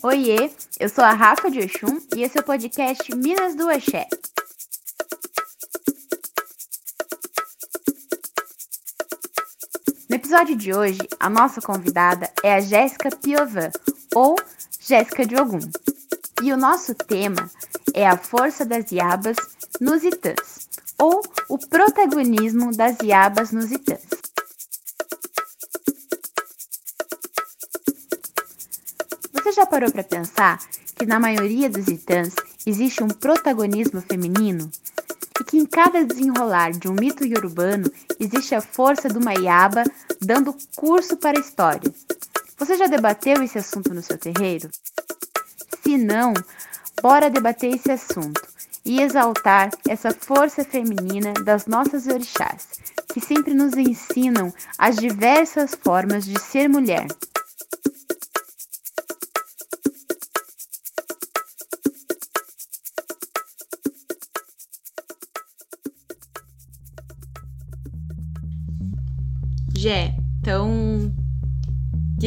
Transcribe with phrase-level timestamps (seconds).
[0.00, 0.48] Oiê,
[0.78, 4.06] eu sou a Rafa de Oxum e esse é o podcast Minas do Axé.
[10.08, 13.72] No episódio de hoje, a nossa convidada é a Jéssica Piovan,
[14.14, 14.36] ou
[14.78, 15.68] Jéssica de Ogum.
[16.44, 17.50] E o nosso tema
[17.92, 19.36] é a força das iabas
[19.80, 24.07] nos itãs, ou o protagonismo das iabas nos itãs.
[29.68, 30.58] Parou para pensar
[30.96, 32.34] que na maioria dos itãs
[32.66, 34.70] existe um protagonismo feminino?
[35.40, 39.84] E que em cada desenrolar de um mito iorubano existe a força do Maiaba
[40.20, 41.92] dando curso para a história.
[42.56, 44.68] Você já debateu esse assunto no seu terreiro?
[45.82, 46.34] Se não,
[47.00, 48.42] bora debater esse assunto
[48.84, 52.66] e exaltar essa força feminina das nossas orixás,
[53.12, 57.06] que sempre nos ensinam as diversas formas de ser mulher.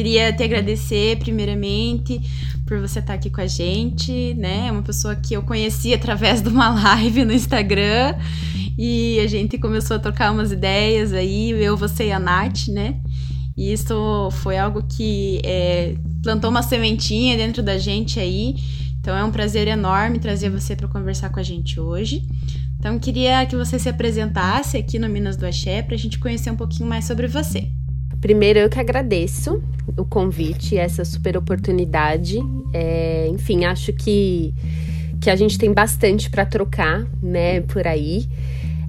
[0.02, 2.20] Queria te agradecer primeiramente
[2.66, 4.66] por você estar aqui com a gente, né?
[4.66, 8.16] É uma pessoa que eu conheci através de uma live no Instagram
[8.76, 12.96] e a gente começou a trocar umas ideias aí, eu, você e a Nath, né?
[13.56, 18.56] E isso foi algo que é, plantou uma sementinha dentro da gente aí.
[18.98, 22.24] Então é um prazer enorme trazer você para conversar com a gente hoje.
[22.76, 26.50] Então, queria que você se apresentasse aqui no Minas do Axé para a gente conhecer
[26.50, 27.68] um pouquinho mais sobre você.
[28.20, 29.62] Primeiro, eu que agradeço
[29.96, 32.38] o convite, essa super oportunidade.
[32.72, 34.54] É, enfim, acho que,
[35.20, 38.26] que a gente tem bastante para trocar, né, por aí.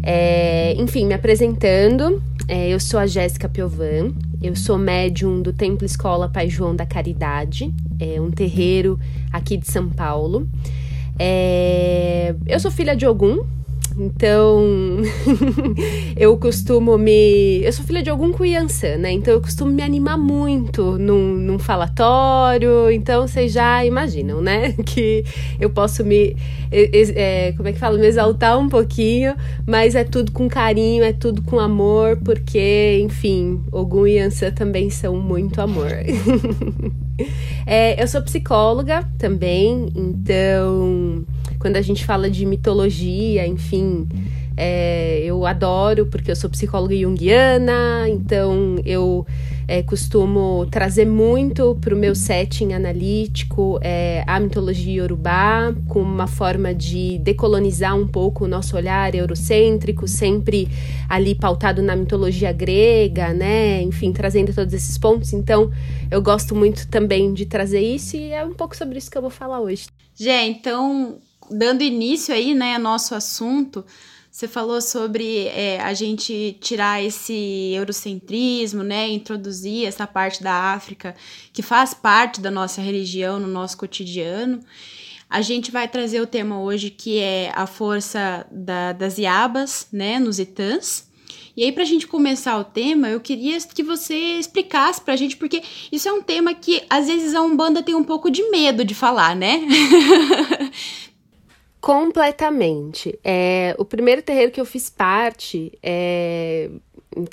[0.02, 5.86] É, enfim, me apresentando, é, eu sou a Jéssica Piovan, eu sou médium do Templo
[5.86, 9.00] Escola Pai João da Caridade, é um terreiro
[9.32, 10.46] aqui de São Paulo.
[11.18, 13.46] É, eu sou filha de Ogum,
[13.98, 14.64] então,
[16.18, 17.62] eu costumo me.
[17.64, 19.12] Eu sou filha de algum cuiançã, né?
[19.12, 22.90] Então, eu costumo me animar muito num, num falatório.
[22.92, 24.74] Então, vocês já imaginam, né?
[24.84, 25.24] Que
[25.60, 26.36] eu posso me.
[26.72, 27.98] É, como é que fala?
[27.98, 33.62] Me exaltar um pouquinho, mas é tudo com carinho, é tudo com amor, porque, enfim,
[33.72, 35.92] Ogum e Ançã também são muito amor.
[37.66, 41.26] é, eu sou psicóloga também, então
[41.64, 44.06] quando a gente fala de mitologia, enfim,
[44.58, 49.26] é, eu adoro porque eu sou psicóloga junguiana, então eu
[49.66, 56.28] é, costumo trazer muito para o meu setting analítico é, a mitologia iorubá, com uma
[56.28, 60.68] forma de decolonizar um pouco o nosso olhar eurocêntrico, sempre
[61.08, 63.82] ali pautado na mitologia grega, né?
[63.82, 65.32] Enfim, trazendo todos esses pontos.
[65.32, 65.72] Então,
[66.12, 69.22] eu gosto muito também de trazer isso e é um pouco sobre isso que eu
[69.22, 69.88] vou falar hoje.
[70.14, 71.18] Gente, então
[71.54, 73.86] dando início aí, né, nosso assunto,
[74.34, 81.16] você falou sobre é, a gente tirar esse eurocentrismo, né, introduzir essa parte da África
[81.54, 84.60] que faz parte da nossa religião no nosso cotidiano.
[85.30, 90.18] A gente vai trazer o tema hoje que é a força da, das Iabas, né,
[90.18, 91.08] nos Itãs.
[91.56, 95.18] E aí, para a gente começar o tema, eu queria que você explicasse para a
[95.18, 98.50] gente, porque isso é um tema que às vezes a Umbanda tem um pouco de
[98.50, 99.62] medo de falar, né?
[101.84, 103.20] Completamente.
[103.22, 106.70] É, o primeiro terreiro que eu fiz parte é,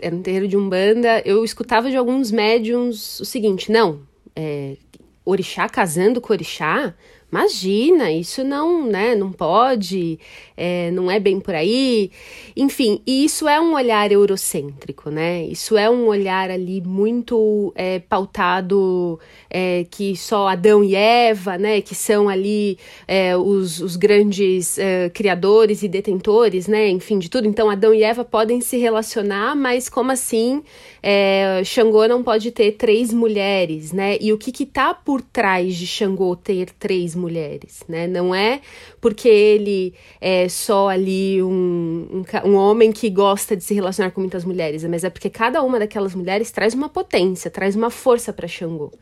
[0.03, 1.23] era um terreiro de Umbanda.
[1.25, 4.01] Eu escutava de alguns médiums o seguinte: não,
[4.35, 4.77] é,
[5.25, 6.93] orixá casando com orixá?
[7.31, 10.19] Imagina, isso não, né, não pode,
[10.57, 12.11] é, não é bem por aí.
[12.57, 15.45] Enfim, e isso é um olhar eurocêntrico, né?
[15.45, 21.81] Isso é um olhar ali muito é, pautado é, que só Adão e Eva, né,
[21.81, 27.49] que são ali é, os, os grandes é, criadores e detentores, né, enfim, de tudo.
[27.49, 30.63] Então, Adão e Eva podem se relacionar, mas como assim
[31.03, 34.19] é, Xangô não pode ter três mulheres, né?
[34.21, 38.07] E o que que tá por trás de Xangô ter três mulheres, né?
[38.07, 38.61] Não é
[39.01, 44.21] porque ele é só ali um, um, um homem que gosta de se relacionar com
[44.21, 48.33] muitas mulheres, mas é porque cada uma daquelas mulheres traz uma potência, traz uma força
[48.33, 48.93] para Xangô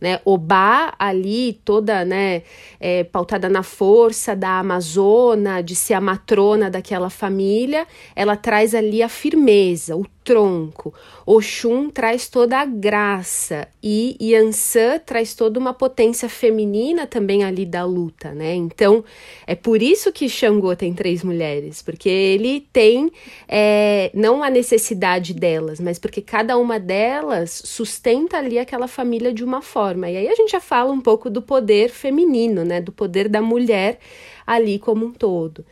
[0.00, 0.20] né?
[0.24, 2.42] Obá ali toda, né,
[2.78, 9.02] é, pautada na força da Amazona, de ser a matrona daquela família, ela traz ali
[9.02, 10.92] a firmeza, o tronco.
[11.26, 17.84] Oxum traz toda a graça e Yansan traz toda uma potência feminina também ali da
[17.84, 18.54] luta, né?
[18.54, 19.04] Então
[19.46, 23.12] é por isso que Xangô tem três mulheres, porque ele tem
[23.46, 29.44] é, não a necessidade delas, mas porque cada uma delas sustenta ali aquela família de
[29.44, 30.10] uma forma.
[30.10, 32.80] E aí a gente já fala um pouco do poder feminino, né?
[32.80, 33.98] Do poder da mulher
[34.46, 35.64] ali como um todo.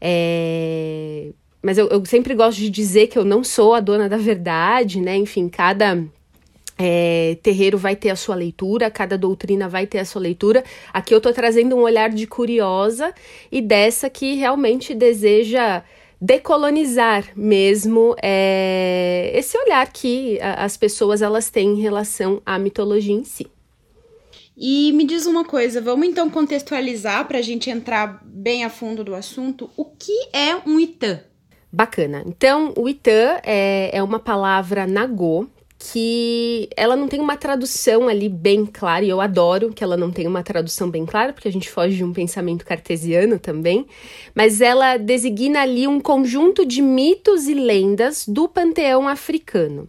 [0.00, 1.32] É,
[1.66, 5.00] mas eu, eu sempre gosto de dizer que eu não sou a dona da verdade,
[5.00, 5.16] né?
[5.16, 6.00] Enfim, cada
[6.78, 10.62] é, terreiro vai ter a sua leitura, cada doutrina vai ter a sua leitura.
[10.92, 13.12] Aqui eu tô trazendo um olhar de curiosa
[13.50, 15.82] e dessa que realmente deseja
[16.20, 23.24] decolonizar mesmo é, esse olhar que as pessoas elas têm em relação à mitologia em
[23.24, 23.48] si.
[24.56, 29.02] E me diz uma coisa, vamos então contextualizar para a gente entrar bem a fundo
[29.02, 29.68] do assunto.
[29.76, 31.25] O que é um Itã?
[31.76, 32.22] Bacana.
[32.24, 35.46] Então, o Itã é, é uma palavra nagô
[35.78, 40.10] que ela não tem uma tradução ali bem clara, e eu adoro que ela não
[40.10, 43.84] tenha uma tradução bem clara, porque a gente foge de um pensamento cartesiano também,
[44.34, 49.86] mas ela designa ali um conjunto de mitos e lendas do panteão africano.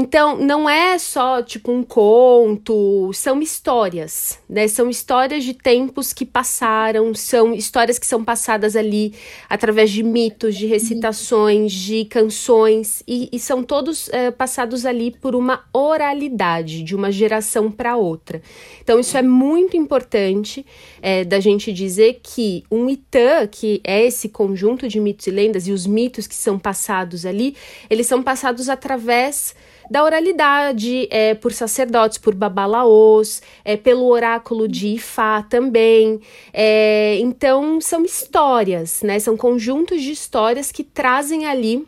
[0.00, 4.68] Então, não é só tipo um conto, são histórias, né?
[4.68, 9.12] São histórias de tempos que passaram, são histórias que são passadas ali
[9.48, 15.34] através de mitos, de recitações, de canções, e, e são todos é, passados ali por
[15.34, 18.40] uma oralidade, de uma geração para outra.
[18.80, 20.64] Então, isso é muito importante
[21.02, 25.66] é, da gente dizer que um Itã, que é esse conjunto de mitos e lendas,
[25.66, 27.56] e os mitos que são passados ali,
[27.90, 29.56] eles são passados através
[29.90, 36.20] da oralidade, é, por sacerdotes, por babalaôs, é, pelo oráculo de Ifá também.
[36.52, 39.18] É, então, são histórias, né?
[39.18, 41.86] São conjuntos de histórias que trazem ali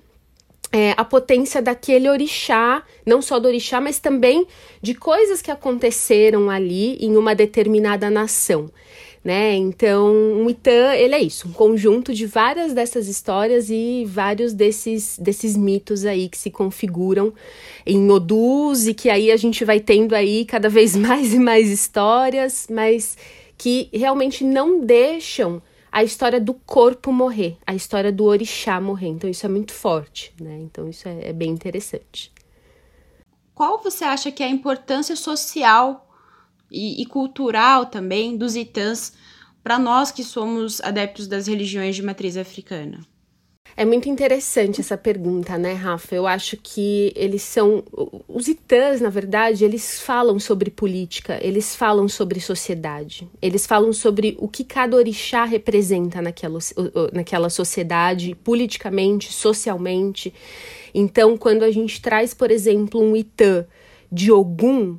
[0.72, 4.46] é, a potência daquele orixá, não só do orixá, mas também
[4.80, 8.70] de coisas que aconteceram ali em uma determinada nação
[9.22, 9.54] né?
[9.54, 15.18] Então, um Itã, ele é isso, um conjunto de várias dessas histórias e vários desses,
[15.18, 17.32] desses mitos aí que se configuram
[17.84, 21.68] em Odus e que aí a gente vai tendo aí cada vez mais e mais
[21.68, 23.16] histórias, mas
[23.58, 25.62] que realmente não deixam
[25.92, 29.08] a história do corpo morrer, a história do orixá morrer.
[29.08, 30.58] Então, isso é muito forte, né?
[30.62, 32.32] Então, isso é, é bem interessante.
[33.54, 36.09] Qual você acha que é a importância social
[36.70, 39.12] e, e cultural também dos itãs
[39.62, 43.00] para nós que somos adeptos das religiões de matriz africana?
[43.76, 46.14] É muito interessante essa pergunta, né, Rafa?
[46.14, 47.84] Eu acho que eles são.
[48.28, 54.36] Os itãs, na verdade, eles falam sobre política, eles falam sobre sociedade, eles falam sobre
[54.40, 56.58] o que cada orixá representa naquela,
[57.12, 60.34] naquela sociedade, politicamente, socialmente.
[60.92, 63.64] Então, quando a gente traz, por exemplo, um itã
[64.10, 64.98] de Ogum,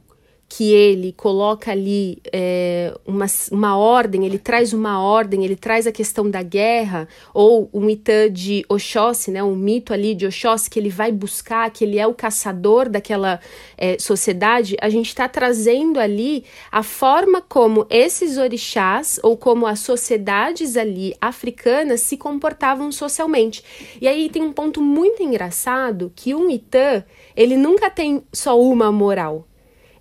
[0.53, 5.93] que ele coloca ali é, uma, uma ordem, ele traz uma ordem, ele traz a
[5.93, 10.77] questão da guerra, ou um Itã de Oxóssi, né, um mito ali de Oxóssi, que
[10.77, 13.39] ele vai buscar, que ele é o caçador daquela
[13.77, 19.79] é, sociedade, a gente está trazendo ali a forma como esses orixás, ou como as
[19.79, 23.63] sociedades ali africanas se comportavam socialmente.
[24.01, 27.05] E aí tem um ponto muito engraçado, que um Itã,
[27.37, 29.47] ele nunca tem só uma moral,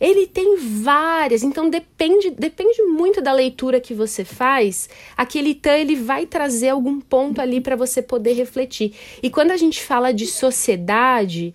[0.00, 4.88] ele tem várias, então depende, depende muito da leitura que você faz.
[5.17, 8.94] Aquele tan ele vai trazer algum ponto ali para você poder refletir.
[9.23, 11.55] E quando a gente fala de sociedade,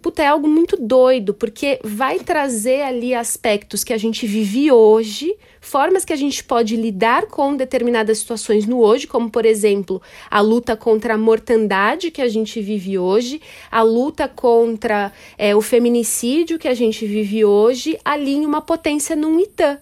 [0.00, 5.36] puta, é algo muito doido, porque vai trazer ali aspectos que a gente vive hoje,
[5.60, 10.40] formas que a gente pode lidar com determinadas situações no hoje, como por exemplo, a
[10.40, 13.40] luta contra a mortandade que a gente vive hoje,
[13.70, 19.14] a luta contra é, o feminicídio que a gente vive hoje, ali em uma potência
[19.14, 19.78] num Itã.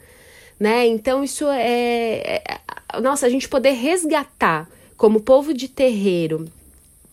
[0.58, 0.87] Né?
[0.88, 3.00] Então, isso é, é.
[3.00, 6.46] Nossa, a gente poder resgatar como povo de terreiro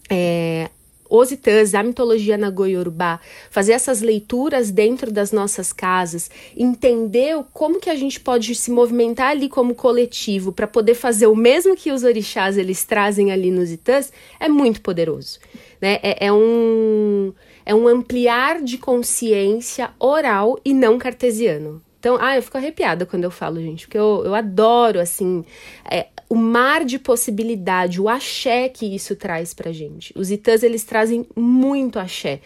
[0.09, 0.69] é,
[1.09, 3.19] os itãs, a mitologia na Goiorubá,
[3.49, 9.31] fazer essas leituras dentro das nossas casas, entender como que a gente pode se movimentar
[9.31, 13.71] ali como coletivo para poder fazer o mesmo que os orixás eles trazem ali nos
[13.71, 15.39] itãs, é muito poderoso.
[15.81, 15.99] Né?
[16.01, 17.33] É, é um,
[17.65, 21.81] é um ampliar de consciência oral e não cartesiano.
[22.05, 25.43] Então, ah, eu fico arrepiada quando eu falo, gente, porque eu, eu adoro, assim,
[25.89, 30.13] é, o mar de possibilidade, o axé que isso traz pra gente.
[30.15, 32.39] Os itãs, eles trazem muito axé.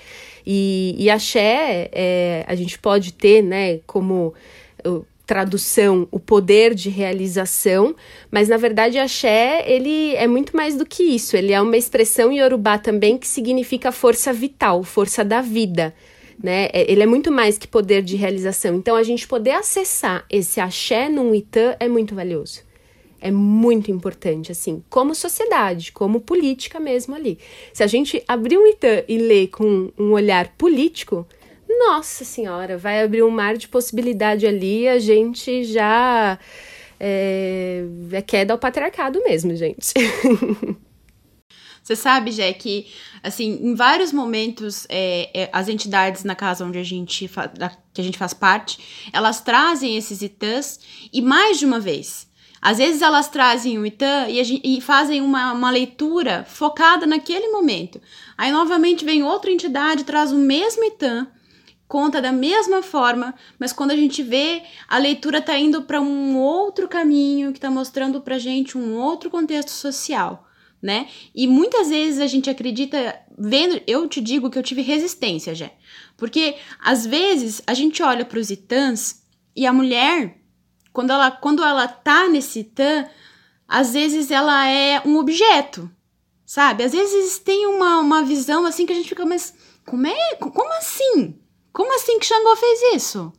[0.46, 4.34] E, e axé, é, a gente pode ter, né, como
[5.30, 7.96] tradução o poder de realização,
[8.32, 11.38] mas na verdade axé ele é muito mais do que isso.
[11.38, 15.94] Ele é uma expressão iorubá também que significa força vital, força da vida.
[16.42, 16.70] Né?
[16.74, 18.76] É, ele é muito mais que poder de realização.
[18.76, 22.62] Então, a gente poder acessar esse axé num Itã é muito valioso.
[23.22, 27.38] É muito importante, assim, como sociedade, como política mesmo ali.
[27.74, 31.28] Se a gente abrir um Itã e ler com um olhar político,
[31.68, 36.40] nossa senhora, vai abrir um mar de possibilidade ali, a gente já
[37.00, 39.94] é, é queda ao patriarcado mesmo, gente.
[41.82, 42.86] Você sabe, Jé, que
[43.24, 47.28] assim, em vários momentos é, é, as entidades na casa onde a gente
[47.92, 50.80] que a gente faz parte, elas trazem esses itãs
[51.12, 52.29] e mais de uma vez.
[52.62, 57.50] Às vezes elas trazem o Itã e, gente, e fazem uma, uma, leitura focada naquele
[57.50, 58.02] momento.
[58.38, 61.28] Aí novamente vem outra entidade, traz o mesmo Itã
[61.90, 66.38] conta da mesma forma, mas quando a gente vê, a leitura está indo para um
[66.38, 70.48] outro caminho, que está mostrando para gente um outro contexto social,
[70.80, 71.08] né?
[71.34, 75.72] E muitas vezes a gente acredita, vendo, eu te digo que eu tive resistência, já,
[76.16, 79.24] porque às vezes a gente olha para os itãs
[79.56, 80.39] e a mulher,
[81.00, 83.08] quando ela, quando ela tá nesse itã,
[83.66, 85.90] às vezes ela é um objeto,
[86.46, 86.84] sabe?
[86.84, 89.54] Às vezes tem uma, uma visão assim que a gente fica, mas
[89.86, 90.36] como é?
[90.36, 91.40] Como assim?
[91.72, 93.32] Como assim que Xangô fez isso?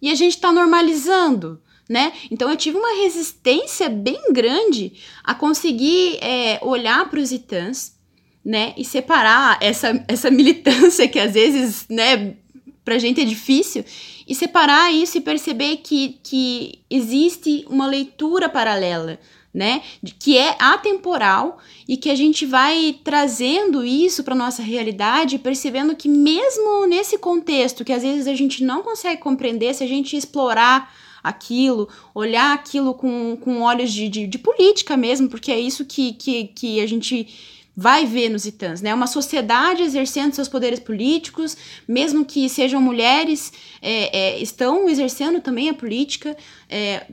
[0.00, 1.60] E a gente está normalizando,
[1.90, 2.12] né?
[2.30, 4.92] Então eu tive uma resistência bem grande
[5.24, 7.96] a conseguir é, olhar para os itãs,
[8.44, 8.74] né?
[8.76, 12.36] E separar essa, essa militância que às vezes, né,
[12.84, 13.84] pra gente é difícil,
[14.28, 19.18] e separar isso e perceber que, que existe uma leitura paralela,
[19.54, 19.80] né?
[20.18, 21.58] Que é atemporal
[21.88, 27.84] e que a gente vai trazendo isso para nossa realidade, percebendo que mesmo nesse contexto
[27.86, 30.94] que às vezes a gente não consegue compreender, se a gente explorar
[31.24, 36.12] aquilo, olhar aquilo com, com olhos de, de, de política mesmo, porque é isso que,
[36.12, 37.26] que, que a gente
[37.80, 38.92] vai ver nos Itãs, né?
[38.92, 41.56] Uma sociedade exercendo seus poderes políticos,
[41.86, 46.36] mesmo que sejam mulheres, é, é, estão exercendo também a política,
[46.68, 47.06] é,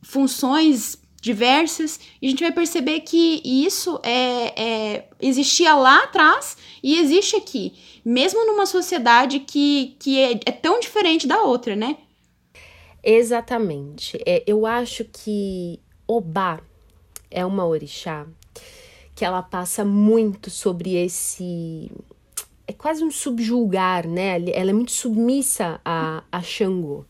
[0.00, 6.98] funções diversas, e a gente vai perceber que isso é, é, existia lá atrás e
[6.98, 11.94] existe aqui, mesmo numa sociedade que, que é, é tão diferente da outra, né?
[13.04, 14.18] Exatamente.
[14.24, 16.62] É, eu acho que Obá
[17.30, 18.26] é uma orixá
[19.16, 21.90] que ela passa muito sobre esse.
[22.68, 24.36] É quase um subjulgar, né?
[24.52, 27.04] Ela é muito submissa a, a Xangô.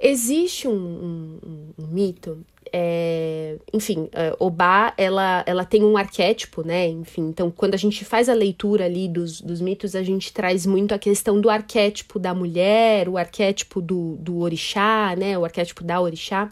[0.00, 2.44] Existe um, um, um mito
[2.76, 6.88] é, enfim, é, Obá, ela, ela tem um arquétipo, né?
[6.88, 10.66] Enfim, então quando a gente faz a leitura ali dos, dos mitos, a gente traz
[10.66, 15.38] muito a questão do arquétipo da mulher, o arquétipo do, do orixá, né?
[15.38, 16.50] O arquétipo da orixá.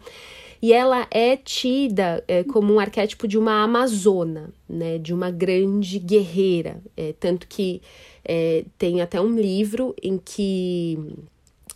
[0.62, 4.96] E ela é tida é, como um arquétipo de uma amazona, né?
[4.96, 6.80] De uma grande guerreira.
[6.96, 7.82] É, tanto que
[8.24, 10.96] é, tem até um livro em que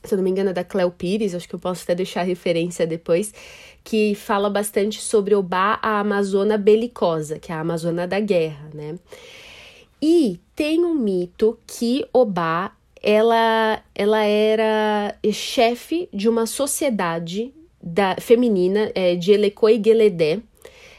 [0.06, 2.22] se eu não me engano, é da Cleo Pires, acho que eu posso até deixar
[2.22, 3.34] referência depois,
[3.82, 8.96] que fala bastante sobre Obá, a Amazona belicosa, que é a Amazona da guerra, né?
[10.00, 17.52] E tem um mito que Obá, ela, ela era chefe de uma sociedade
[17.86, 20.40] da, feminina é, de Eleco e Geledé,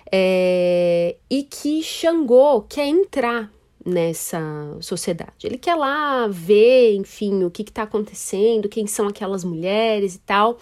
[0.10, 3.51] é, e que Xangô quer entrar
[3.86, 4.41] nessa
[4.79, 5.46] sociedade.
[5.46, 10.58] Ele quer lá ver, enfim, o que está acontecendo, quem são aquelas mulheres e tal.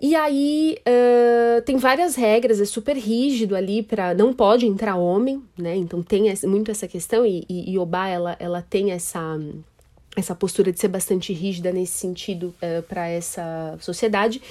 [0.00, 5.42] E aí uh, tem várias regras, é super rígido ali para não pode entrar homem,
[5.56, 5.76] né?
[5.76, 9.38] Então tem muito essa questão e, e, e Oba ela, ela tem essa
[10.16, 14.42] essa postura de ser bastante rígida nesse sentido uh, para essa sociedade.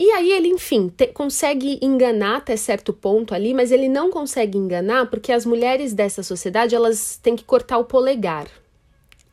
[0.00, 4.56] E aí ele, enfim, te, consegue enganar até certo ponto ali, mas ele não consegue
[4.56, 8.46] enganar porque as mulheres dessa sociedade elas têm que cortar o polegar.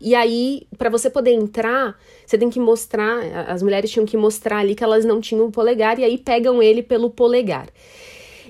[0.01, 4.57] E aí, para você poder entrar, você tem que mostrar, as mulheres tinham que mostrar
[4.57, 7.69] ali que elas não tinham o polegar, e aí pegam ele pelo polegar.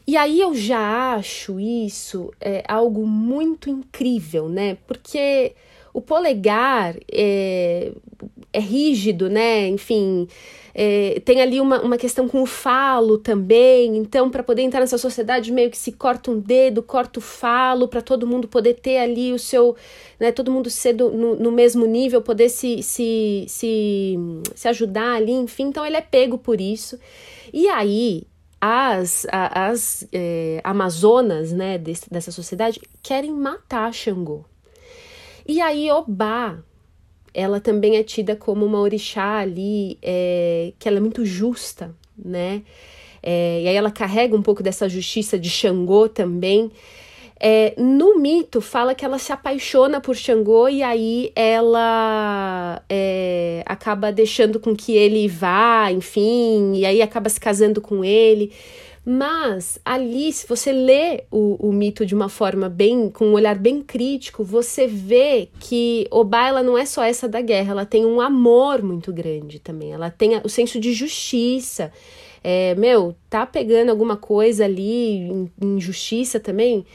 [0.08, 4.80] E aí eu já acho isso é, algo muito incrível, né?
[4.88, 5.54] Porque
[5.94, 7.92] o polegar é,
[8.52, 9.68] é rígido, né?
[9.68, 10.28] Enfim,
[10.80, 13.98] é, tem ali uma, uma questão com o falo também.
[13.98, 17.88] Então, para poder entrar nessa sociedade, meio que se corta um dedo, corta o falo,
[17.88, 19.76] para todo mundo poder ter ali o seu.
[20.20, 24.16] Né, todo mundo ser do, no, no mesmo nível, poder se, se, se,
[24.54, 25.64] se ajudar ali, enfim.
[25.64, 27.00] Então, ele é pego por isso.
[27.52, 28.28] E aí,
[28.62, 34.46] as, as é, amazonas né, desse, dessa sociedade querem matar Xangô.
[35.48, 36.60] E aí, Obá
[37.38, 42.64] ela também é tida como uma orixá ali, é, que ela é muito justa, né?
[43.22, 46.72] É, e aí ela carrega um pouco dessa justiça de Xangô também.
[47.40, 54.12] É, no mito, fala que ela se apaixona por Xangô e aí ela é, acaba
[54.12, 58.52] deixando com que ele vá, enfim, e aí acaba se casando com ele.
[59.10, 63.58] Mas ali, se você lê o, o, mito de uma forma bem, com um olhar
[63.58, 68.06] bem crítico, você vê que Oba ela não é só essa da guerra, ela tem
[68.06, 69.94] um amor muito grande também.
[69.94, 71.90] Ela tem o senso de justiça.
[72.44, 76.86] É, meu, tá pegando alguma coisa ali, injustiça também,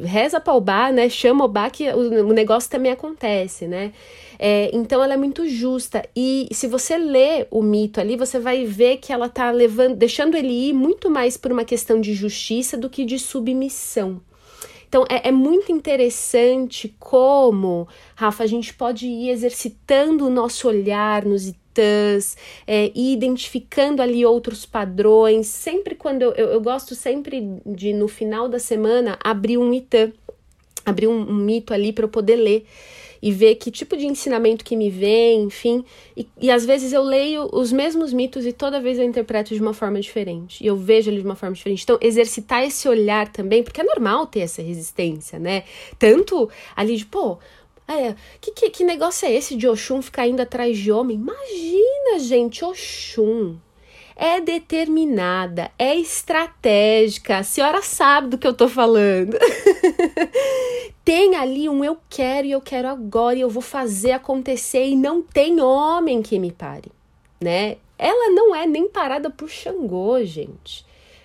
[0.00, 1.08] reza para Obá, né?
[1.08, 3.92] Chama Obá que o, o negócio também acontece, né?
[4.38, 6.02] É, então ela é muito justa.
[6.16, 10.36] E se você lê o mito ali, você vai ver que ela tá levando, deixando
[10.36, 14.20] ele ir muito mais por uma questão de justiça do que de submissão.
[14.88, 21.24] Então é, é, muito interessante como, Rafa, a gente pode ir exercitando o nosso olhar
[21.24, 25.48] nos itãs, é, e identificando ali outros padrões.
[25.48, 30.12] Sempre quando eu, eu, eu, gosto sempre de, no final da semana, abrir um itã,
[30.86, 32.66] abrir um, um mito ali para eu poder ler
[33.22, 35.82] e ver que tipo de ensinamento que me vem, enfim.
[36.14, 39.60] E, e às vezes eu leio os mesmos mitos e toda vez eu interpreto de
[39.62, 40.62] uma forma diferente.
[40.62, 41.84] E eu vejo ele de uma forma diferente.
[41.84, 45.64] Então, exercitar esse olhar também, porque é normal ter essa resistência, né?
[45.98, 47.38] Tanto ali de, pô,
[47.88, 51.16] é, que, que, que negócio é esse de Oxum ficar indo atrás de homem?
[51.16, 53.56] Imagina, gente, Oxum
[54.16, 57.38] é determinada, é estratégica.
[57.38, 59.36] A senhora sabe do que eu tô falando.
[61.04, 64.96] tem ali um eu quero e eu quero agora e eu vou fazer acontecer e
[64.96, 66.90] não tem homem que me pare,
[67.40, 67.76] né?
[67.98, 70.84] Ela não é nem parada por Xangô, gente.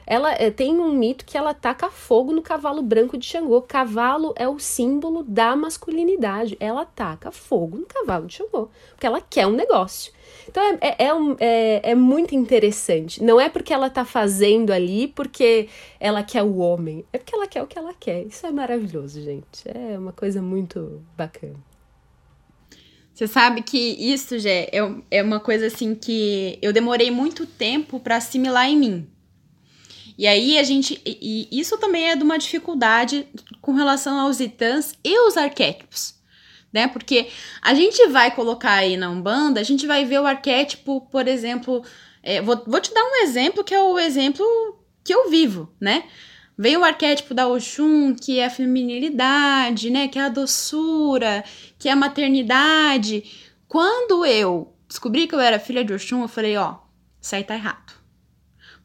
[0.10, 3.62] Ela é, tem um mito que ela taca fogo no cavalo branco de Xangô.
[3.62, 6.58] Cavalo é o símbolo da masculinidade.
[6.60, 10.12] Ela taca fogo no cavalo de Xangô, porque ela quer um negócio.
[10.48, 13.24] Então é, é, é, um, é, é, muito interessante.
[13.24, 17.06] Não é porque ela tá fazendo ali porque ela quer o homem.
[17.14, 18.26] É porque ela quer o que ela quer.
[18.26, 19.64] Isso é maravilhoso, gente.
[19.66, 21.56] É uma coisa muito bacana.
[23.14, 24.80] Você sabe que isso, Jé, é,
[25.12, 29.08] é uma coisa assim que eu demorei muito tempo para assimilar em mim.
[30.20, 31.02] E aí a gente.
[31.06, 33.26] E, e isso também é de uma dificuldade
[33.62, 36.14] com relação aos itãs e os arquétipos.
[36.74, 36.90] Né?
[36.90, 37.30] Porque
[37.62, 41.86] a gente vai colocar aí na Umbanda, a gente vai ver o arquétipo, por exemplo.
[42.22, 44.46] É, vou, vou te dar um exemplo que é o exemplo
[45.06, 46.04] que eu vivo, né?
[46.58, 50.10] Veio o arquétipo da Oxum, que é a feminilidade, né?
[50.10, 51.46] Que é a doçura,
[51.80, 53.24] que é a maternidade.
[53.70, 56.76] Quando eu descobri que eu era filha de Oxum, eu falei, ó,
[57.22, 57.99] isso aí tá errado.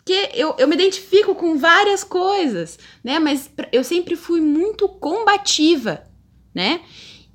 [0.05, 3.19] Porque eu, eu me identifico com várias coisas, né?
[3.19, 6.05] Mas eu sempre fui muito combativa,
[6.55, 6.83] né?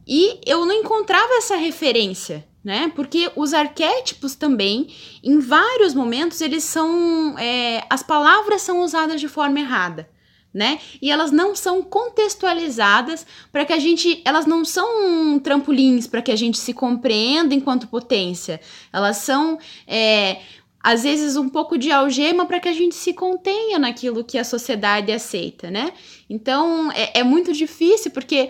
[0.08, 2.92] E eu não encontrava essa referência, né?
[2.96, 7.36] Porque os arquétipos também, em vários momentos, eles são.
[7.40, 10.08] É, as palavras são usadas de forma errada.
[10.52, 10.80] Né?
[11.00, 16.32] E elas não são contextualizadas para que a gente, elas não são trampolins para que
[16.32, 18.60] a gente se compreenda enquanto potência.
[18.92, 20.40] Elas são é,
[20.82, 24.44] às vezes um pouco de algema para que a gente se contenha naquilo que a
[24.44, 25.92] sociedade aceita, né?
[26.30, 28.50] Então é, é, muito difícil porque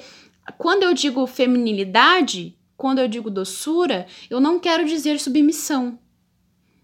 [0.58, 6.00] quando eu digo feminilidade, quando eu digo doçura, eu não quero dizer submissão.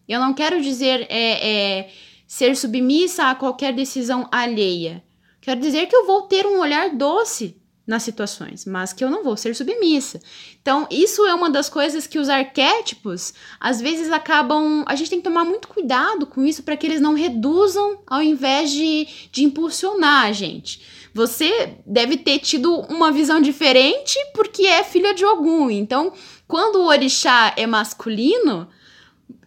[0.07, 1.89] Eu não quero dizer é, é,
[2.27, 5.03] ser submissa a qualquer decisão alheia.
[5.41, 9.23] Quero dizer que eu vou ter um olhar doce nas situações, mas que eu não
[9.23, 10.19] vou ser submissa.
[10.61, 14.83] Então, isso é uma das coisas que os arquétipos às vezes acabam.
[14.87, 18.21] A gente tem que tomar muito cuidado com isso para que eles não reduzam ao
[18.21, 20.81] invés de, de impulsionar a gente.
[21.13, 25.69] Você deve ter tido uma visão diferente porque é filha de algum.
[25.69, 26.11] Então,
[26.47, 28.67] quando o orixá é masculino,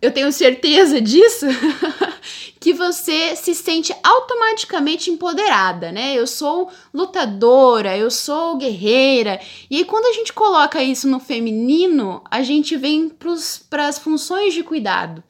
[0.01, 1.47] eu tenho certeza disso,
[2.69, 6.15] que você se sente automaticamente empoderada, né?
[6.15, 9.41] Eu sou lutadora, eu sou guerreira.
[9.71, 13.11] E aí, quando a gente coloca isso no feminino, a gente vem
[13.71, 15.25] para as funções de cuidado.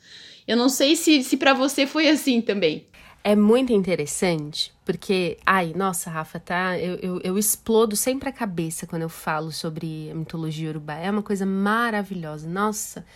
[0.49, 2.89] Eu não sei se, se para você foi assim também.
[3.23, 6.77] É muito interessante, porque, ai, nossa, Rafa, tá?
[6.77, 10.95] Eu, eu, eu explodo sempre a cabeça quando eu falo sobre mitologia urubá.
[10.95, 12.49] É uma coisa maravilhosa.
[12.49, 13.07] Nossa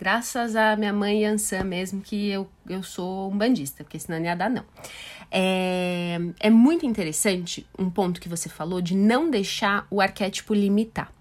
[0.00, 4.24] graças a minha mãe Yansan mesmo, que eu, eu sou um bandista, porque senão não
[4.24, 4.64] ia dar, não.
[5.30, 11.12] É, é muito interessante um ponto que você falou de não deixar o arquétipo limitar.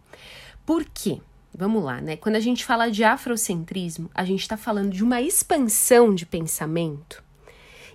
[0.65, 1.19] Por quê?
[1.53, 2.15] Vamos lá, né?
[2.15, 7.21] Quando a gente fala de afrocentrismo, a gente está falando de uma expansão de pensamento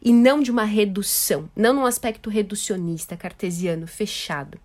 [0.03, 4.59] e não de uma redução, não num aspecto reducionista, cartesiano, fechado.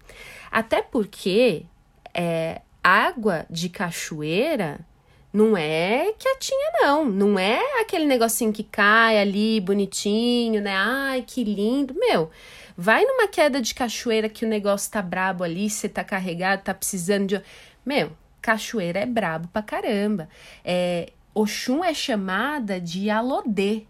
[0.52, 1.66] Até porque
[2.14, 4.82] é, água de cachoeira
[5.32, 7.06] não é quietinha, não.
[7.06, 10.74] Não é aquele negocinho que cai ali, bonitinho, né?
[10.76, 11.94] Ai, que lindo.
[11.94, 12.30] Meu,
[12.76, 16.74] vai numa queda de cachoeira que o negócio tá brabo ali, você tá carregado, tá
[16.74, 17.42] precisando de.
[17.86, 18.12] Meu,
[18.42, 20.28] cachoeira é brabo pra caramba.
[20.66, 23.84] É, Oxum é chamada de Alodê.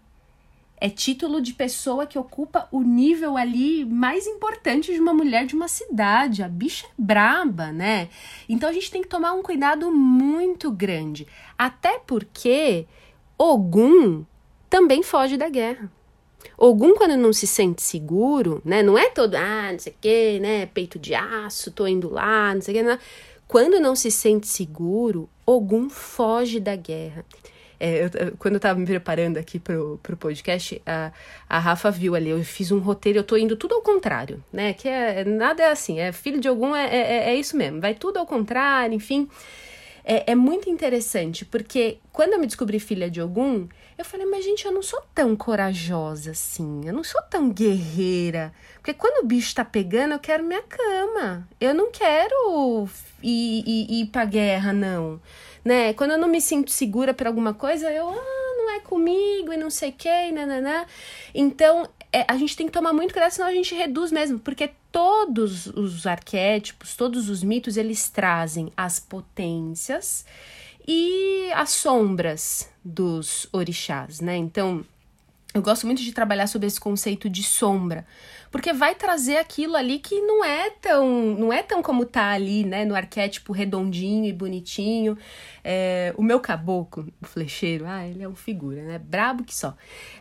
[0.80, 5.54] É título de pessoa que ocupa o nível ali mais importante de uma mulher de
[5.54, 6.42] uma cidade.
[6.42, 8.08] A bicha é braba, né?
[8.48, 11.26] Então a gente tem que tomar um cuidado muito grande.
[11.58, 12.86] Até porque
[13.36, 14.24] Ogum
[14.70, 15.90] também foge da guerra.
[16.56, 18.82] Ogum, quando não se sente seguro, né?
[18.82, 20.66] Não é todo, ah, não sei o quê, né?
[20.66, 22.82] Peito de aço, tô indo lá, não sei o quê.
[22.82, 22.98] Não.
[23.46, 27.24] Quando não se sente seguro, Ogum foge da guerra.
[27.80, 31.10] É, eu, quando eu tava me preparando aqui pro, pro podcast, a,
[31.48, 34.74] a Rafa viu ali, eu fiz um roteiro, eu tô indo tudo ao contrário, né?
[34.74, 37.94] Que é, nada é assim, é filho de algum, é, é, é isso mesmo, vai
[37.94, 39.26] tudo ao contrário, enfim.
[40.04, 43.66] É, é muito interessante, porque quando eu me descobri filha de algum,
[43.96, 48.52] eu falei, mas gente, eu não sou tão corajosa assim, eu não sou tão guerreira.
[48.76, 51.46] Porque quando o bicho tá pegando, eu quero minha cama.
[51.60, 52.88] Eu não quero
[53.22, 55.20] ir, ir, ir pra guerra, não.
[55.64, 55.92] Né?
[55.92, 59.56] Quando eu não me sinto segura por alguma coisa, eu, ah, não é comigo e
[59.56, 60.86] não sei o que, nananã.
[61.34, 64.70] Então, é, a gente tem que tomar muito cuidado, senão a gente reduz mesmo, porque
[64.90, 70.24] todos os arquétipos, todos os mitos, eles trazem as potências
[70.86, 74.36] e as sombras dos orixás, né?
[74.36, 74.84] Então,
[75.52, 78.06] eu gosto muito de trabalhar sobre esse conceito de sombra,
[78.50, 82.64] porque vai trazer aquilo ali que não é tão, não é tão como tá ali,
[82.64, 85.18] né, no arquétipo redondinho e bonitinho.
[85.64, 89.76] É, o meu caboclo, o flecheiro, ah, ele é um figura, né, brabo que só.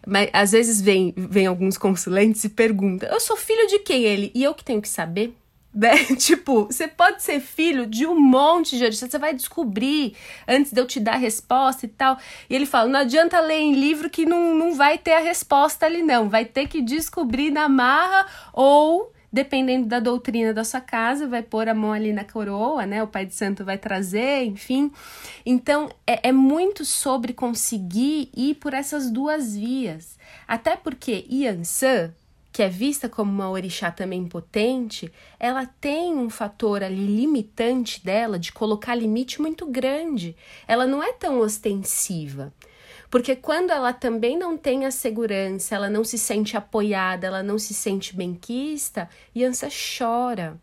[0.05, 4.31] Mas às vezes vem, vem alguns consulentes e perguntam: "Eu sou filho de quem ele?"
[4.33, 5.35] E eu que tenho que saber?
[5.73, 6.03] Né?
[6.17, 10.15] Tipo, você pode ser filho de um monte de orixás, você vai descobrir
[10.47, 12.17] antes de eu te dar a resposta e tal.
[12.49, 15.85] E ele fala: não adianta ler em livro que não, não vai ter a resposta
[15.85, 16.29] ali, não.
[16.29, 19.13] Vai ter que descobrir na marra ou.
[19.31, 23.03] Dependendo da doutrina da sua casa, vai pôr a mão ali na coroa, né?
[23.03, 24.91] O Pai de Santo vai trazer, enfim.
[25.45, 30.17] Então, é, é muito sobre conseguir ir por essas duas vias.
[30.47, 32.11] Até porque Yansan,
[32.59, 38.37] que é vista como uma orixá também potente, ela tem um fator ali limitante dela
[38.37, 40.35] de colocar limite muito grande.
[40.67, 42.53] Ela não é tão ostensiva.
[43.09, 47.57] Porque quando ela também não tem a segurança, ela não se sente apoiada, ela não
[47.57, 50.59] se sente benquista, Yansa chora.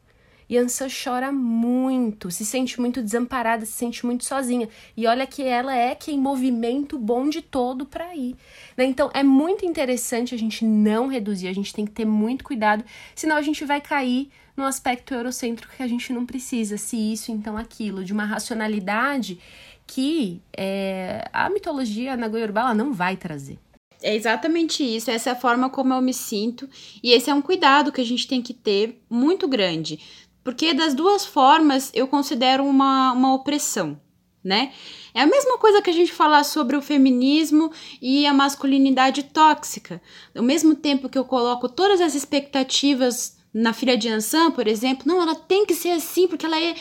[0.51, 4.69] Yansa chora muito, se sente muito desamparada, se sente muito sozinha.
[4.97, 8.37] E olha que ela é quem movimenta o bonde todo para ir.
[8.77, 8.85] Né?
[8.85, 12.85] Então é muito interessante a gente não reduzir, a gente tem que ter muito cuidado,
[13.15, 17.31] senão a gente vai cair no aspecto eurocêntrico que a gente não precisa, se isso,
[17.31, 19.39] então aquilo, de uma racionalidade
[19.87, 23.59] que é, a mitologia na Goiorba não vai trazer.
[24.03, 26.69] É exatamente isso, essa é a forma como eu me sinto,
[27.03, 29.99] e esse é um cuidado que a gente tem que ter muito grande.
[30.47, 34.01] Porque das duas formas eu considero uma, uma opressão,
[34.45, 34.73] né?
[35.13, 40.01] É a mesma coisa que a gente falar sobre o feminismo e a masculinidade tóxica.
[40.37, 45.03] Ao mesmo tempo que eu coloco todas as expectativas na filha de Ansan, por exemplo,
[45.05, 46.77] não, ela tem que ser assim porque ela é.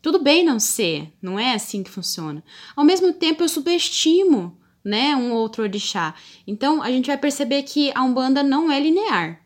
[0.00, 2.42] Tudo bem não ser, não é assim que funciona.
[2.74, 6.14] Ao mesmo tempo eu subestimo, né, um outro orixá.
[6.46, 9.44] Então a gente vai perceber que a Umbanda não é linear,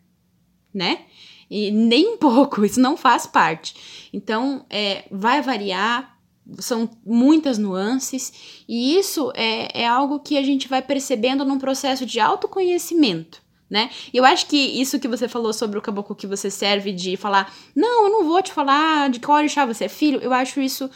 [0.73, 1.07] né?
[1.51, 4.09] E nem um pouco, isso não faz parte.
[4.13, 6.19] Então, é, vai variar,
[6.59, 12.07] são muitas nuances, e isso é, é algo que a gente vai percebendo num processo
[12.07, 13.43] de autoconhecimento.
[13.71, 13.91] Né?
[14.15, 17.19] E eu acho que isso que você falou sobre o caboclo que você serve de
[17.19, 20.59] falar, não, eu não vou te falar de qual orixá você é filho, eu acho
[20.59, 20.91] isso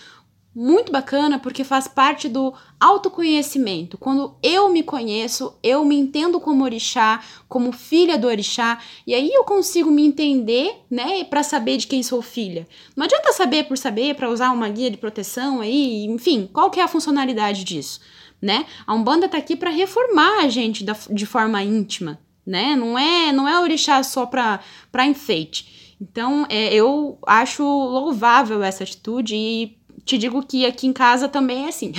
[0.55, 3.97] muito bacana porque faz parte do autoconhecimento.
[3.97, 9.31] Quando eu me conheço, eu me entendo como orixá, como filha do orixá, e aí
[9.33, 12.67] eu consigo me entender, né, para saber de quem sou filha.
[12.95, 16.81] Não adianta saber por saber, para usar uma guia de proteção aí, enfim, qual que
[16.81, 18.01] é a funcionalidade disso,
[18.41, 18.67] né?
[18.87, 22.77] A Umbanda tá aqui para reformar a gente da, de forma íntima, né?
[22.77, 24.61] Não é, não é orixá só para
[24.91, 25.97] para enfeite.
[26.03, 31.67] Então, é, eu acho louvável essa atitude e te digo que aqui em casa também
[31.67, 31.93] é assim.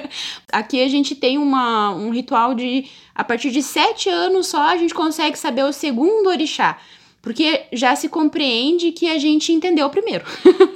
[0.50, 2.86] aqui a gente tem uma, um ritual de.
[3.14, 6.78] A partir de sete anos só a gente consegue saber o segundo orixá.
[7.22, 10.26] Porque já se compreende que a gente entendeu o primeiro.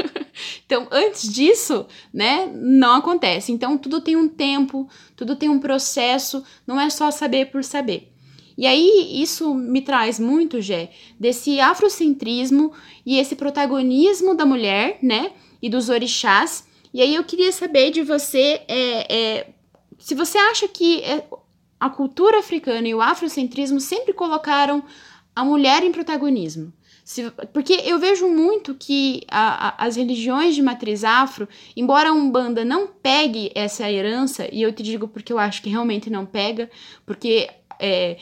[0.65, 3.53] então, antes disso, né, não acontece.
[3.53, 8.11] Então, tudo tem um tempo, tudo tem um processo, não é só saber por saber.
[8.57, 12.73] E aí, isso me traz muito, Jé, desse afrocentrismo
[13.05, 16.67] e esse protagonismo da mulher, né, e dos orixás
[16.99, 19.47] E aí eu queria saber de você é, é,
[20.01, 21.25] se você acha que é,
[21.79, 24.83] a cultura africana e o afrocentrismo sempre colocaram
[25.33, 26.73] a mulher em protagonismo.
[27.05, 32.13] Se, porque eu vejo muito que a, a, as religiões de matriz afro, embora a
[32.13, 36.27] Umbanda não pegue essa herança, e eu te digo porque eu acho que realmente não
[36.27, 36.69] pega,
[37.07, 38.17] porque é,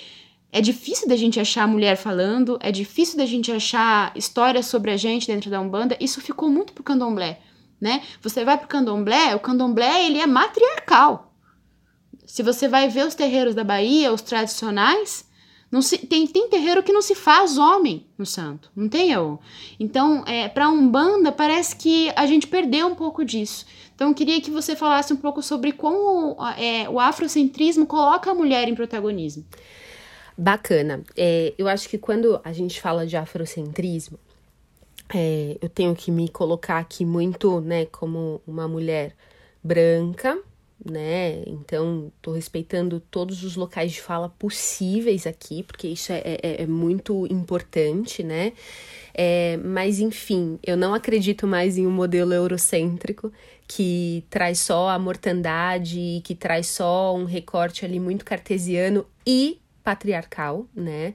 [0.53, 4.99] é difícil da gente achar mulher falando, é difícil da gente achar histórias sobre a
[4.99, 7.41] gente dentro da Umbanda, isso ficou muito pro candomblé,
[7.81, 8.03] né?
[8.23, 11.33] Você vai pro candomblé, o candomblé ele é matriarcal.
[12.27, 15.27] Se você vai ver os terreiros da Bahia, os tradicionais,
[15.71, 19.39] não se, tem, tem terreiro que não se faz homem no santo, não tem eu.
[19.79, 23.67] Então, é, para Umbanda, parece que a gente perdeu um pouco disso.
[23.95, 28.35] Então, eu queria que você falasse um pouco sobre como é, o afrocentrismo coloca a
[28.35, 29.45] mulher em protagonismo.
[30.39, 31.03] Bacana.
[31.17, 34.19] É, eu acho que quando a gente fala de afrocentrismo,
[35.15, 39.15] é, eu tenho que me colocar aqui muito, né, como uma mulher
[39.63, 40.39] branca,
[40.85, 41.43] né?
[41.47, 46.67] Então, tô respeitando todos os locais de fala possíveis aqui, porque isso é, é, é
[46.67, 48.53] muito importante, né?
[49.15, 53.33] É, mas, enfim, eu não acredito mais em um modelo eurocêntrico
[53.67, 60.67] que traz só a mortandade, que traz só um recorte ali muito cartesiano e patriarcal,
[60.75, 61.15] né?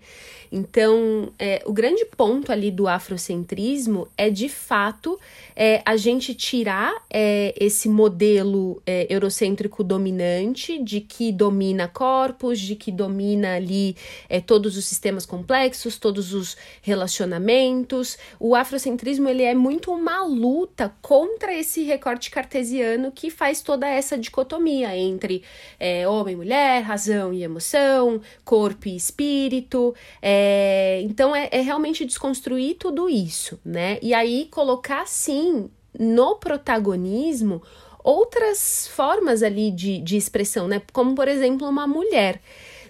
[0.50, 5.20] Então, é, o grande ponto ali do afrocentrismo é de fato
[5.54, 12.78] é, a gente tirar é, esse modelo é, eurocêntrico dominante de que domina corpos, de
[12.78, 13.94] que domina ali
[14.30, 18.18] é, todos os sistemas complexos, todos os relacionamentos.
[18.40, 24.18] O afrocentrismo ele é muito uma luta contra esse recorte cartesiano que faz toda essa
[24.18, 25.44] dicotomia entre
[25.78, 28.22] é, homem, mulher, razão e emoção,
[28.62, 29.96] corpo e espírito.
[30.22, 33.98] É, então é, é realmente desconstruir tudo isso, né?
[34.04, 35.70] E aí colocar sim
[36.00, 37.62] no protagonismo
[38.04, 40.82] outras formas ali de, de expressão, né?
[40.94, 42.40] Como por exemplo uma mulher,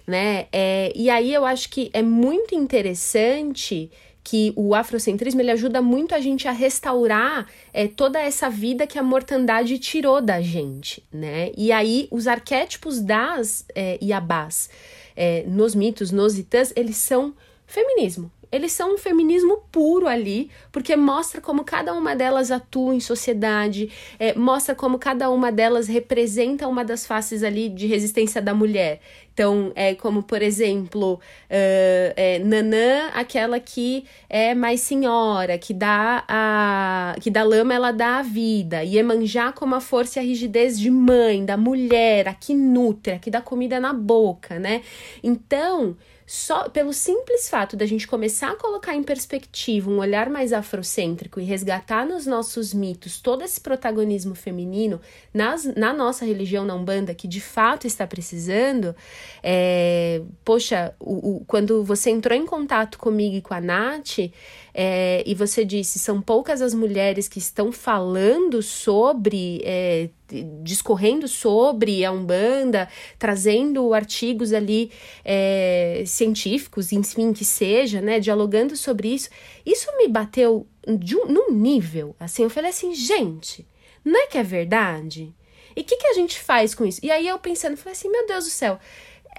[0.06, 0.46] né?
[0.52, 3.90] É, e aí eu acho que é muito interessante
[4.24, 8.98] que o afrocentrismo ele ajuda muito a gente a restaurar é, toda essa vida que
[8.98, 11.50] a mortandade tirou da gente, né?
[11.56, 14.68] E aí os arquétipos das é, Iabás
[15.16, 17.34] é, nos mitos, nos itãs, eles são
[17.66, 18.30] feminismo.
[18.52, 23.90] Eles são um feminismo puro ali, porque mostra como cada uma delas atua em sociedade,
[24.18, 29.00] é, mostra como cada uma delas representa uma das faces ali de resistência da mulher.
[29.32, 36.22] Então, é como, por exemplo, uh, é, Nanã, aquela que é mais senhora, que dá
[36.28, 38.84] a que da lama ela dá a vida.
[38.84, 43.18] Iemanjá como a força e a rigidez de mãe, da mulher, a que nutre, a
[43.18, 44.82] que dá comida na boca, né?
[45.22, 45.96] Então,
[46.32, 51.38] só pelo simples fato da gente começar a colocar em perspectiva um olhar mais afrocêntrico
[51.38, 54.98] e resgatar nos nossos mitos todo esse protagonismo feminino
[55.34, 58.96] nas, na nossa religião na Umbanda, que de fato está precisando,
[59.42, 64.18] é, poxa, o, o, quando você entrou em contato comigo e com a Nath,
[64.72, 70.08] é, e você disse, são poucas as mulheres que estão falando sobre, é,
[70.62, 74.90] discorrendo sobre a Umbanda, trazendo artigos ali
[75.24, 79.28] é, científicos, enfim, que seja, né, dialogando sobre isso.
[79.64, 80.66] Isso me bateu
[80.98, 83.66] de um, num nível, assim, eu falei assim, gente,
[84.04, 85.34] não é que é verdade?
[85.76, 87.00] E o que, que a gente faz com isso?
[87.02, 88.78] E aí eu pensando, falei assim, meu Deus do céu,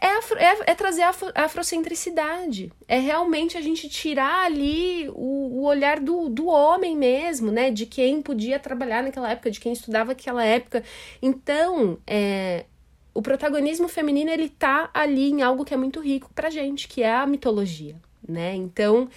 [0.01, 2.71] é, afro, é, é, trazer a afro, afrocentricidade.
[2.87, 7.71] É realmente a gente tirar ali o, o, olhar do, do homem mesmo, né?
[7.71, 10.83] De quem podia trabalhar naquela época, de quem estudava naquela época.
[11.21, 12.65] Então, é,
[13.13, 17.03] o protagonismo feminino, ele tá ali em algo que é muito rico pra gente, que
[17.03, 17.95] é a mitologia,
[18.27, 18.55] né?
[18.55, 19.07] Então,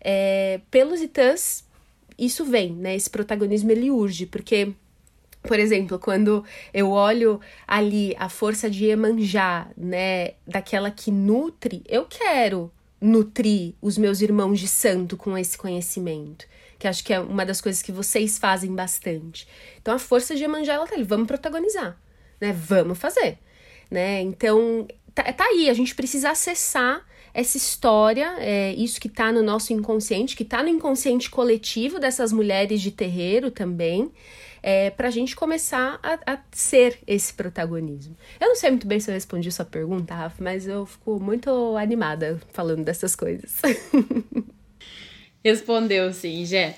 [0.00, 1.66] é, pelos itãs,
[2.18, 2.94] isso vem, né?
[2.94, 4.72] Esse protagonismo, ele urge, porque
[5.48, 12.04] por exemplo, quando eu olho ali a força de Emanjá, né, daquela que nutre, eu
[12.04, 16.46] quero nutrir os meus irmãos de santo com esse conhecimento,
[16.78, 19.48] que acho que é uma das coisas que vocês fazem bastante.
[19.80, 21.98] Então a força de Emanjá, ela tá ali, vamos protagonizar,
[22.38, 22.52] né?
[22.52, 23.38] Vamos fazer,
[23.90, 24.20] né?
[24.20, 27.06] Então tá, tá aí, a gente precisa acessar
[27.38, 32.32] essa história, é, isso que está no nosso inconsciente, que está no inconsciente coletivo dessas
[32.32, 34.10] mulheres de terreiro também,
[34.60, 38.16] é, para a gente começar a, a, ser esse protagonismo.
[38.40, 41.76] Eu não sei muito bem se eu respondi sua pergunta, Rafa, mas eu fico muito
[41.76, 43.54] animada falando dessas coisas.
[45.44, 46.76] Respondeu, sim, Jé.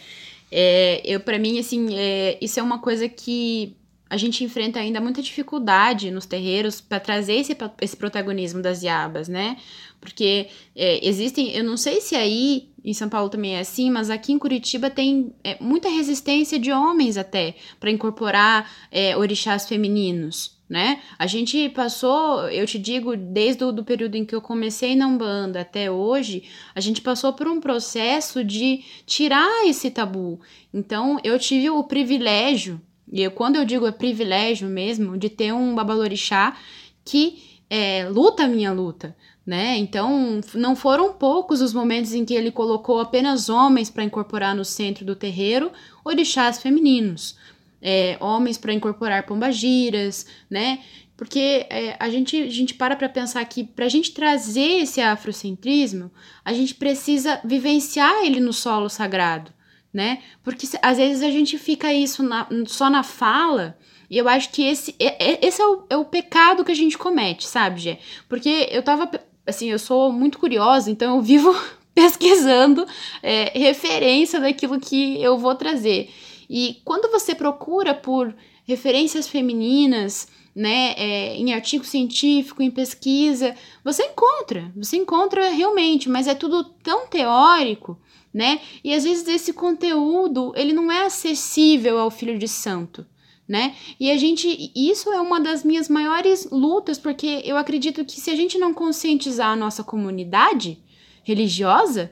[0.53, 3.75] É, eu para mim assim, é, isso é uma coisa que
[4.11, 9.29] a gente enfrenta ainda muita dificuldade nos terreiros para trazer esse, esse protagonismo das Yabas,
[9.29, 9.57] né?
[10.01, 14.11] Porque é, existem, eu não sei se aí em São Paulo também é assim, mas
[14.11, 20.59] aqui em Curitiba tem é, muita resistência de homens até para incorporar é, orixás femininos,
[20.68, 21.01] né?
[21.16, 25.07] A gente passou, eu te digo, desde o do período em que eu comecei na
[25.07, 26.44] Umbanda até hoje,
[26.75, 30.40] a gente passou por um processo de tirar esse tabu.
[30.75, 32.81] Então, eu tive o privilégio
[33.12, 36.57] e eu, quando eu digo é privilégio mesmo, de ter um babalorixá
[37.05, 39.77] que é, luta a minha luta, né?
[39.79, 44.64] Então, não foram poucos os momentos em que ele colocou apenas homens para incorporar no
[44.64, 45.73] centro do terreiro
[46.05, 47.37] orixás femininos.
[47.83, 50.81] É, homens para incorporar pombagiras, né?
[51.16, 55.01] Porque é, a, gente, a gente para para pensar que para a gente trazer esse
[55.01, 56.11] afrocentrismo,
[56.44, 59.53] a gente precisa vivenciar ele no solo sagrado
[59.92, 60.22] né?
[60.42, 63.76] Porque às vezes a gente fica isso na, só na fala,
[64.09, 67.46] e eu acho que esse, esse é, o, é o pecado que a gente comete,
[67.46, 67.98] sabe, Gê?
[68.29, 69.09] Porque eu tava,
[69.46, 71.55] assim, eu sou muito curiosa, então eu vivo
[71.94, 72.87] pesquisando
[73.22, 76.11] é, referência daquilo que eu vou trazer.
[76.48, 84.05] E quando você procura por referências femininas, né, é, em artigo científico, em pesquisa, você
[84.05, 87.96] encontra, você encontra realmente, mas é tudo tão teórico
[88.33, 88.61] né?
[88.83, 93.07] E às vezes esse conteúdo, ele não é acessível ao filho de santo,
[93.47, 93.75] né?
[93.99, 98.31] E a gente, isso é uma das minhas maiores lutas, porque eu acredito que se
[98.31, 100.79] a gente não conscientizar a nossa comunidade
[101.25, 102.11] religiosa,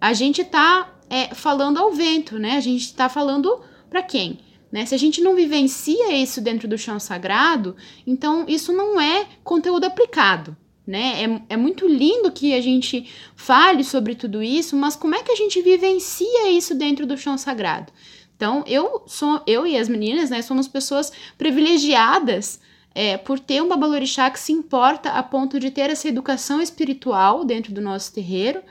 [0.00, 2.52] a gente tá é, falando ao vento, né?
[2.52, 4.38] A gente tá falando para quem?
[4.70, 4.84] Né?
[4.84, 7.74] Se a gente não vivencia isso dentro do chão sagrado,
[8.06, 10.56] então isso não é conteúdo aplicado,
[10.88, 11.22] né?
[11.22, 15.30] É, é muito lindo que a gente fale sobre tudo isso, mas como é que
[15.30, 17.92] a gente vivencia isso dentro do chão sagrado?
[18.34, 22.58] Então, eu sou eu e as meninas, né, somos pessoas privilegiadas
[22.94, 27.44] é, por ter um babalorixá que se importa a ponto de ter essa educação espiritual
[27.44, 28.62] dentro do nosso terreiro,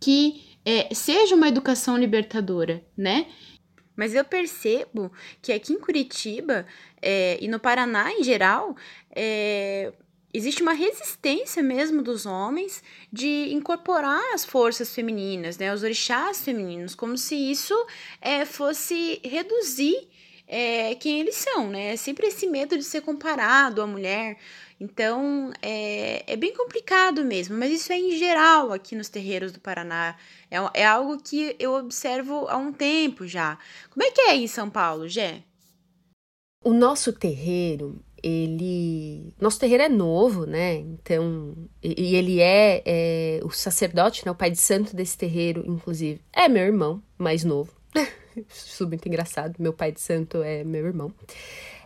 [0.00, 3.26] que é, seja uma educação libertadora, né?
[3.94, 6.66] Mas eu percebo que aqui em Curitiba
[7.02, 8.74] é, e no Paraná em geral,
[9.14, 9.92] é,
[10.32, 16.94] existe uma resistência mesmo dos homens de incorporar as forças femininas, né, os orixás femininos,
[16.94, 17.74] como se isso
[18.20, 20.08] é, fosse reduzir
[20.52, 21.92] é, quem eles são, né?
[21.92, 24.36] É sempre esse medo de ser comparado à mulher.
[24.80, 29.60] Então é, é bem complicado mesmo, mas isso é em geral aqui nos terreiros do
[29.60, 30.16] Paraná.
[30.50, 33.58] É, é algo que eu observo há um tempo já.
[33.90, 35.44] Como é que é em São Paulo, Gé?
[36.64, 39.32] O nosso terreiro, ele.
[39.40, 40.76] Nosso terreiro é novo, né?
[40.76, 41.54] Então.
[41.82, 44.32] E, ele é, é, o sacerdote, né?
[44.32, 47.72] O pai de santo desse terreiro, inclusive, é meu irmão mais novo.
[48.48, 49.56] Isso é muito engraçado.
[49.58, 51.12] Meu pai de santo é meu irmão.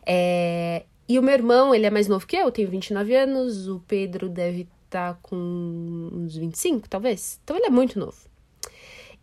[0.06, 3.68] É, e o meu irmão, ele é mais novo que eu, eu tenho 29 anos.
[3.68, 7.40] O Pedro deve estar tá com uns 25, talvez.
[7.42, 8.16] Então ele é muito novo.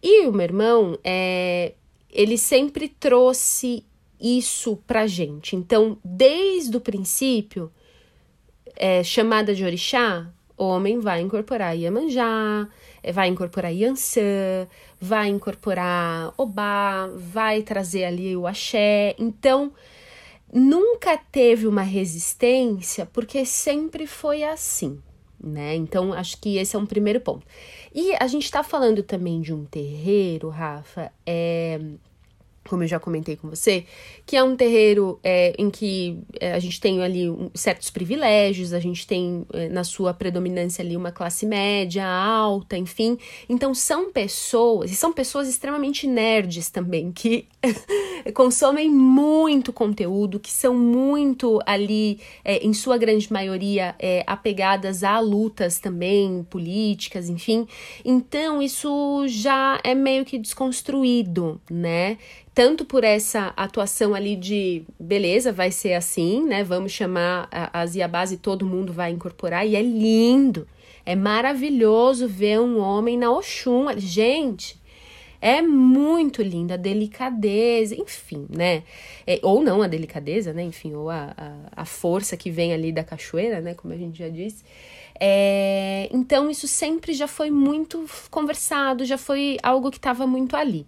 [0.02, 1.74] E o meu irmão, é,
[2.10, 3.86] ele sempre trouxe
[4.22, 5.56] isso pra gente.
[5.56, 7.72] Então, desde o princípio,
[8.76, 12.68] é, chamada de orixá, o homem vai incorporar Iemanjá,
[13.02, 14.68] é, vai incorporar Yansan,
[15.00, 19.16] vai incorporar Obá, vai trazer ali o axé.
[19.18, 19.72] Então,
[20.54, 25.02] nunca teve uma resistência, porque sempre foi assim,
[25.44, 25.76] né?
[25.76, 27.46] Então, acho que esse é um primeiro ponto.
[27.94, 31.80] E a gente está falando também de um terreiro, Rafa, é,
[32.72, 33.84] como eu já comentei com você,
[34.26, 38.72] que é um terreiro é, em que é, a gente tem ali um, certos privilégios,
[38.72, 43.18] a gente tem é, na sua predominância ali uma classe média, alta, enfim.
[43.50, 47.46] Então são pessoas, e são pessoas extremamente nerds também, que
[48.34, 55.20] consomem muito conteúdo, que são muito ali, é, em sua grande maioria, é, apegadas a
[55.20, 57.68] lutas também políticas, enfim.
[58.06, 62.18] Então isso já é meio que desconstruído, né?
[62.54, 66.64] Tanto por essa atuação ali de beleza, vai ser assim, né?
[66.64, 70.68] Vamos chamar as Iabás e todo mundo vai incorporar, e é lindo,
[71.06, 73.86] é maravilhoso ver um homem na Oxum.
[73.98, 74.82] Gente,
[75.42, 78.84] é muito linda a delicadeza, enfim, né?
[79.26, 80.62] É, ou não a delicadeza, né?
[80.62, 83.74] Enfim, ou a, a, a, força que vem ali da cachoeira, né?
[83.74, 84.64] Como a gente já disse.
[85.20, 90.86] É, então, isso sempre já foi muito conversado, já foi algo que estava muito ali.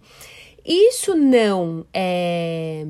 [0.64, 2.84] Isso não é,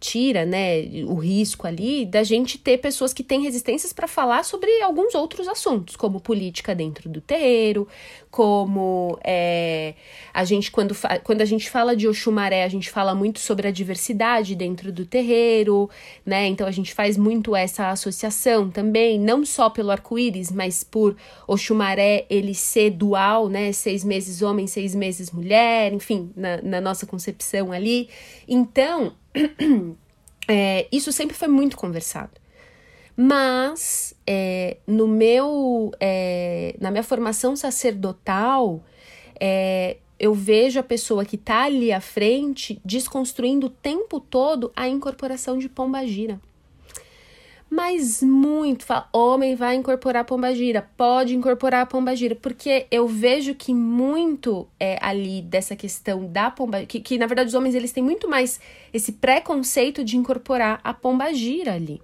[0.00, 4.70] tira, né, o risco ali da gente ter pessoas que têm resistências para falar sobre
[4.82, 7.88] alguns outros assuntos, como política dentro do terreiro,
[8.30, 9.94] como é,
[10.32, 10.94] a gente quando,
[11.24, 15.04] quando a gente fala de Oxumaré, a gente fala muito sobre a diversidade dentro do
[15.04, 15.90] terreiro,
[16.24, 16.46] né?
[16.46, 21.16] Então a gente faz muito essa associação também, não só pelo arco-íris, mas por
[21.46, 23.72] Oxumaré ele ser dual, né?
[23.72, 28.08] Seis meses homem, seis meses mulher, enfim, na, na nossa concepção ali.
[28.46, 29.12] Então
[30.48, 32.32] é, isso sempre foi muito conversado.
[33.16, 38.82] Mas é, no meu, é, na minha formação sacerdotal,
[39.40, 44.88] é, eu vejo a pessoa que está ali à frente desconstruindo o tempo todo a
[44.88, 46.40] incorporação de pombagira
[47.70, 48.84] mas muito.
[48.84, 54.98] Fala, homem vai incorporar pombagira, pode incorporar a pombagira, porque eu vejo que muito é
[55.00, 58.60] ali dessa questão da pombagira, que, que na verdade os homens eles têm muito mais
[58.92, 62.00] esse preconceito de incorporar a pombagira ali.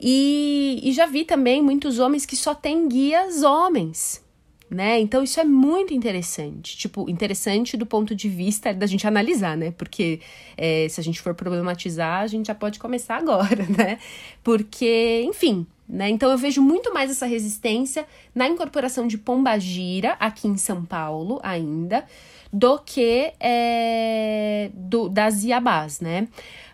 [0.00, 4.25] E, e já vi também muitos homens que só têm guias homens
[4.68, 4.98] né?
[5.00, 9.70] Então isso é muito interessante, tipo, interessante do ponto de vista da gente analisar, né?
[9.70, 10.20] Porque
[10.56, 13.98] é, se a gente for problematizar, a gente já pode começar agora, né?
[14.42, 16.08] Porque, enfim, né?
[16.10, 21.38] Então eu vejo muito mais essa resistência na incorporação de pombagira aqui em São Paulo
[21.42, 22.04] ainda
[22.52, 26.26] do que é, do, das iabás, né?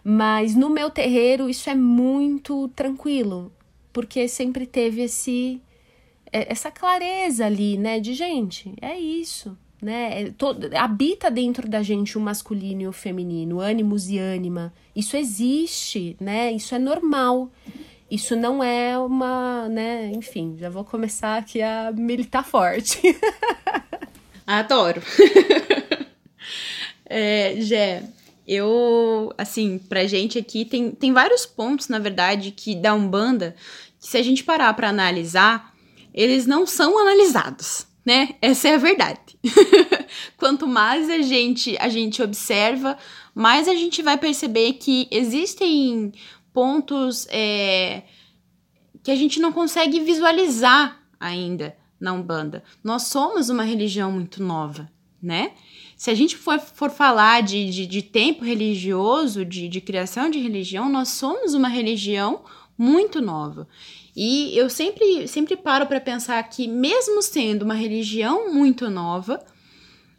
[0.03, 3.53] Mas no meu terreiro isso é muito tranquilo,
[3.93, 5.61] porque sempre teve esse
[6.33, 8.01] essa clareza ali, né?
[8.01, 10.23] De gente, é isso, né?
[10.23, 14.73] É, todo, habita dentro da gente o masculino e o feminino, ânimos e ânima.
[14.97, 16.51] Isso existe, né?
[16.53, 17.51] Isso é normal.
[18.11, 20.11] Isso não é uma, né?
[20.15, 23.01] Enfim, já vou começar aqui a militar forte.
[24.47, 25.01] Adoro.
[27.07, 28.03] é, Gé,
[28.47, 33.55] eu, assim, pra gente aqui, tem, tem vários pontos, na verdade, que da Umbanda,
[34.01, 35.72] que se a gente parar para analisar,
[36.13, 38.35] eles não são analisados, né?
[38.41, 39.39] Essa é a verdade.
[40.37, 42.99] Quanto mais a gente a gente observa,
[43.35, 46.13] mais a gente vai perceber que existem
[46.53, 48.03] pontos é,
[49.03, 52.63] que a gente não consegue visualizar ainda na Umbanda.
[52.83, 54.91] Nós somos uma religião muito nova,
[55.23, 55.53] né?
[55.97, 60.41] Se a gente for, for falar de, de, de tempo religioso, de, de criação de
[60.41, 62.43] religião, nós somos uma religião
[62.77, 63.69] muito nova.
[64.15, 69.43] E eu sempre, sempre paro para pensar que, mesmo sendo uma religião muito nova,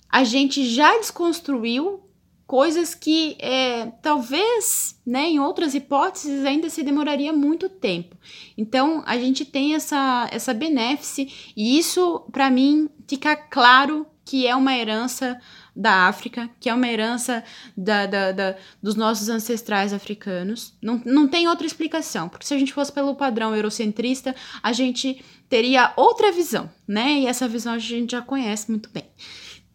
[0.10, 2.02] a gente já desconstruiu
[2.46, 8.16] coisas que é, talvez, né, em outras hipóteses, ainda se demoraria muito tempo.
[8.58, 14.56] Então, a gente tem essa, essa benéfice, e isso, para mim, fica claro que é
[14.56, 15.40] uma herança
[15.76, 17.44] da África, que é uma herança
[17.76, 20.74] da, da, da, dos nossos ancestrais africanos.
[20.82, 25.24] Não, não tem outra explicação, porque se a gente fosse pelo padrão eurocentrista, a gente
[25.50, 27.20] teria outra visão, né?
[27.20, 29.06] E essa visão a gente já conhece muito bem.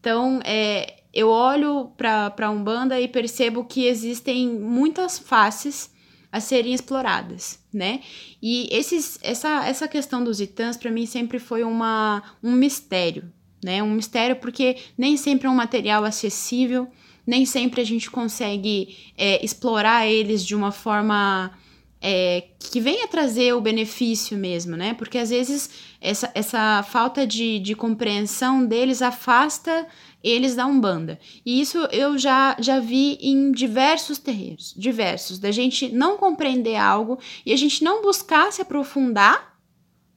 [0.01, 5.91] Então, é, eu olho para a Umbanda e percebo que existem muitas faces
[6.31, 8.01] a serem exploradas, né?
[8.41, 13.33] E esses, essa, essa questão dos itãs, para mim, sempre foi uma, um mistério,
[13.63, 13.83] né?
[13.83, 16.89] Um mistério porque nem sempre é um material acessível,
[17.27, 21.53] nem sempre a gente consegue é, explorar eles de uma forma
[22.01, 24.95] é, que venha trazer o benefício mesmo, né?
[24.95, 29.87] Porque às vezes essa, essa falta de, de compreensão deles afasta
[30.23, 31.19] eles da Umbanda.
[31.45, 37.19] E isso eu já, já vi em diversos terreiros, diversos, da gente não compreender algo
[37.45, 39.58] e a gente não buscar se aprofundar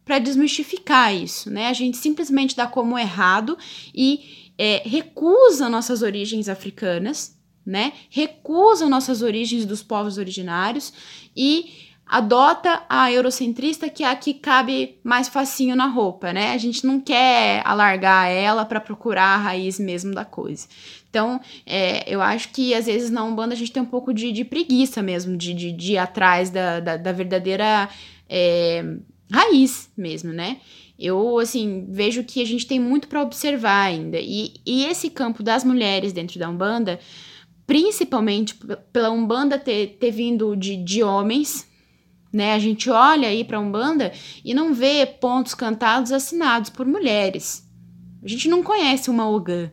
[0.03, 1.67] para desmistificar isso, né?
[1.67, 3.57] A gente simplesmente dá como errado
[3.93, 7.93] e é, recusa nossas origens africanas, né?
[8.09, 10.91] Recusa nossas origens dos povos originários
[11.35, 16.51] e adota a eurocentrista que é a que cabe mais facinho na roupa, né?
[16.51, 20.67] A gente não quer alargar ela para procurar a raiz mesmo da coisa.
[21.09, 24.31] Então, é, eu acho que às vezes na Umbanda a gente tem um pouco de,
[24.31, 27.87] de preguiça mesmo, de, de, de ir atrás da, da, da verdadeira
[28.29, 28.83] é,
[29.31, 30.59] raiz mesmo, né?
[30.99, 34.19] Eu, assim, vejo que a gente tem muito para observar ainda.
[34.19, 36.99] E, e esse campo das mulheres dentro da Umbanda,
[37.65, 38.55] principalmente
[38.93, 41.67] pela Umbanda ter, ter vindo de, de homens,
[42.31, 42.53] né?
[42.53, 44.11] A gente olha aí para Umbanda
[44.45, 47.67] e não vê pontos cantados assinados por mulheres.
[48.23, 49.71] A gente não conhece uma Ogã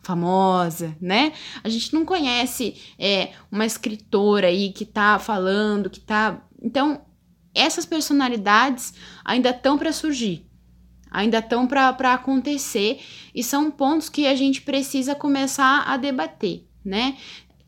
[0.00, 1.32] famosa, né?
[1.62, 6.44] A gente não conhece é, uma escritora aí que tá falando, que tá.
[6.60, 7.00] Então,
[7.54, 8.94] essas personalidades
[9.24, 10.46] ainda estão para surgir,
[11.10, 13.00] ainda estão para acontecer
[13.34, 17.16] e são pontos que a gente precisa começar a debater, né?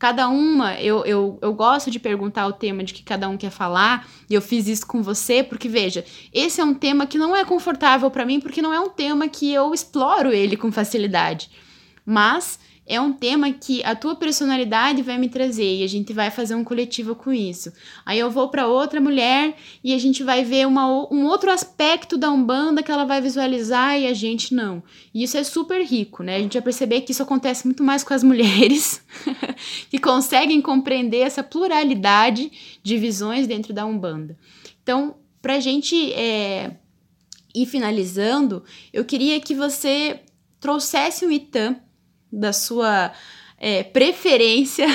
[0.04, 3.48] cada uma, eu, eu, eu gosto de perguntar o tema de que cada um quer
[3.48, 7.34] falar, e eu fiz isso com você, porque veja, esse é um tema que não
[7.34, 11.50] é confortável para mim, porque não é um tema que eu exploro ele com facilidade.
[12.04, 16.30] Mas é um tema que a tua personalidade vai me trazer e a gente vai
[16.30, 17.72] fazer um coletivo com isso.
[18.04, 22.18] Aí eu vou para outra mulher e a gente vai ver uma, um outro aspecto
[22.18, 24.82] da Umbanda que ela vai visualizar e a gente não.
[25.14, 26.36] E isso é super rico, né?
[26.36, 29.02] A gente vai perceber que isso acontece muito mais com as mulheres
[29.88, 34.36] que conseguem compreender essa pluralidade de visões dentro da Umbanda.
[34.82, 36.76] Então, para a gente é,
[37.54, 38.62] ir finalizando,
[38.92, 40.20] eu queria que você
[40.60, 41.76] trouxesse um Itam
[42.38, 43.12] da sua
[43.58, 44.86] é, preferência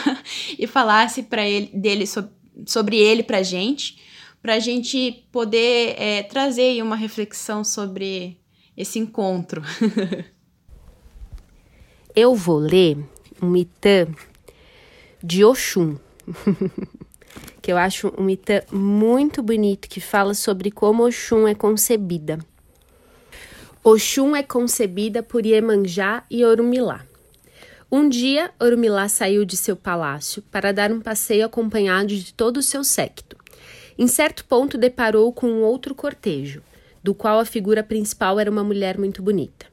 [0.58, 2.28] e falasse para ele dele so,
[2.66, 3.98] sobre ele para gente,
[4.40, 8.38] para a gente poder é, trazer uma reflexão sobre
[8.76, 9.62] esse encontro.
[12.16, 12.96] Eu vou ler
[13.42, 14.06] um Itã
[15.20, 15.96] de Oxum,
[17.60, 22.38] que eu acho um Itã muito bonito, que fala sobre como Oxum é concebida.
[23.86, 27.04] Oxum é concebida por Iemanjá e Orumilá.
[27.92, 32.62] Um dia, Orumilá saiu de seu palácio para dar um passeio acompanhado de todo o
[32.62, 33.36] seu séquito.
[33.98, 36.62] Em certo ponto, deparou com um outro cortejo,
[37.02, 39.66] do qual a figura principal era uma mulher muito bonita.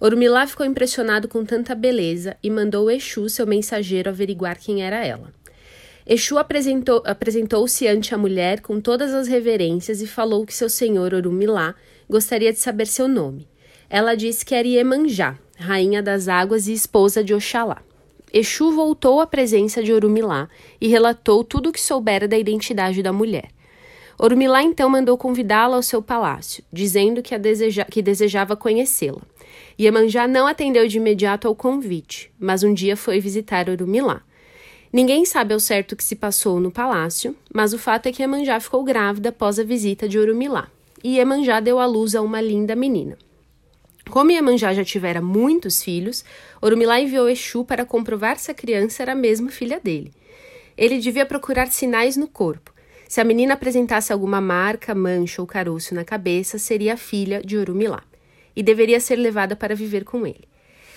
[0.00, 5.34] Orumilá ficou impressionado com tanta beleza e mandou Exu, seu mensageiro, averiguar quem era ela.
[6.06, 11.12] Exu apresentou-se apresentou ante a mulher com todas as reverências e falou que seu senhor
[11.12, 11.74] Orumilá
[12.08, 13.49] gostaria de saber seu nome.
[13.90, 17.82] Ela disse que era Iemanjá, rainha das águas e esposa de Oxalá.
[18.32, 20.48] Exu voltou à presença de Orumilá
[20.80, 23.48] e relatou tudo o que soubera da identidade da mulher.
[24.16, 29.22] Orumilá então mandou convidá-la ao seu palácio, dizendo que, deseja que desejava conhecê-la.
[29.78, 34.22] Iemanjá não atendeu de imediato ao convite, mas um dia foi visitar Orumilá.
[34.92, 38.22] Ninguém sabe ao certo o que se passou no palácio, mas o fato é que
[38.22, 40.68] Iemanjá ficou grávida após a visita de Orumilá,
[41.02, 43.18] e Iemanjá deu à luz a uma linda menina.
[44.10, 46.24] Como Iemanjá já tivera muitos filhos,
[46.60, 50.12] Orumilá enviou Exu para comprovar se a criança era mesmo filha dele.
[50.76, 52.74] Ele devia procurar sinais no corpo.
[53.08, 57.56] Se a menina apresentasse alguma marca, mancha ou caroço na cabeça, seria a filha de
[57.56, 58.02] Orumilá
[58.54, 60.48] e deveria ser levada para viver com ele.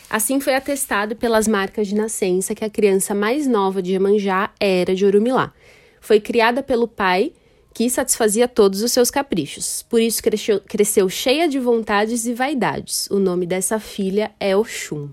[0.10, 4.96] Assim foi atestado pelas marcas de nascença que a criança mais nova de Iemanjá era
[4.96, 5.54] de Orumilá.
[6.02, 7.32] Foi criada pelo pai
[7.74, 9.84] que satisfazia todos os seus caprichos.
[9.90, 13.08] Por isso cresceu, cresceu cheia de vontades e vaidades.
[13.10, 15.10] O nome dessa filha é Oxum.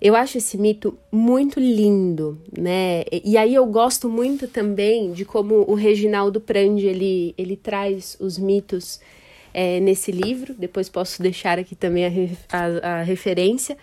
[0.00, 3.04] Eu acho esse mito muito lindo, né?
[3.24, 8.38] E aí eu gosto muito também de como o Reginaldo Prandi ele, ele traz os
[8.38, 9.00] mitos
[9.54, 10.54] é, nesse livro.
[10.54, 12.10] Depois posso deixar aqui também a,
[12.52, 13.76] a, a referência,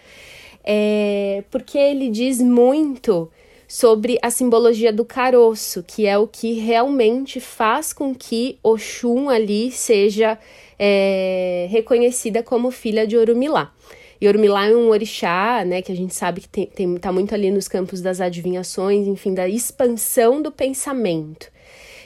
[0.64, 3.30] é, porque ele diz muito
[3.74, 9.72] sobre a simbologia do caroço, que é o que realmente faz com que Oxum ali
[9.72, 10.38] seja
[10.78, 13.74] é, reconhecida como filha de Orumilá.
[14.22, 17.34] E Orumilá é um orixá, né, que a gente sabe que tem, tem, tá muito
[17.34, 21.52] ali nos campos das adivinhações, enfim, da expansão do pensamento.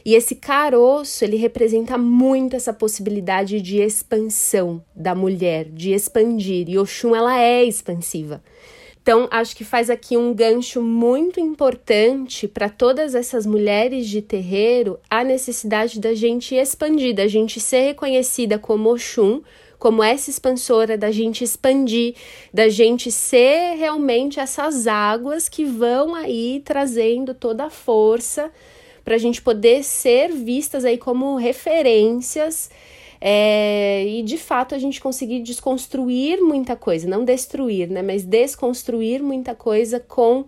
[0.05, 6.69] E esse caroço, ele representa muito essa possibilidade de expansão da mulher, de expandir.
[6.69, 8.41] E Oxum, ela é expansiva.
[9.07, 14.99] Então, acho que faz aqui um gancho muito importante para todas essas mulheres de terreiro
[15.09, 19.41] a necessidade da gente expandir, da gente ser reconhecida como Oxum,
[19.79, 22.15] como essa expansora, da gente expandir,
[22.53, 28.51] da gente ser realmente essas águas que vão aí trazendo toda a força
[29.05, 32.69] para a gente poder ser vistas aí como referências
[33.19, 39.21] é, e de fato a gente conseguir desconstruir muita coisa, não destruir, né, mas desconstruir
[39.21, 40.45] muita coisa com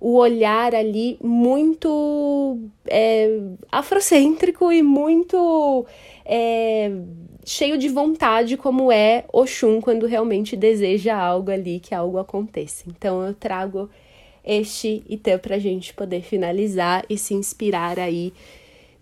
[0.00, 2.58] o olhar ali muito
[2.88, 3.38] é,
[3.70, 5.86] afrocêntrico e muito
[6.24, 6.90] é,
[7.44, 12.84] cheio de vontade, como é Oxum quando realmente deseja algo ali, que algo aconteça.
[12.88, 13.88] Então eu trago
[14.44, 18.32] este Itã para a gente poder finalizar e se inspirar aí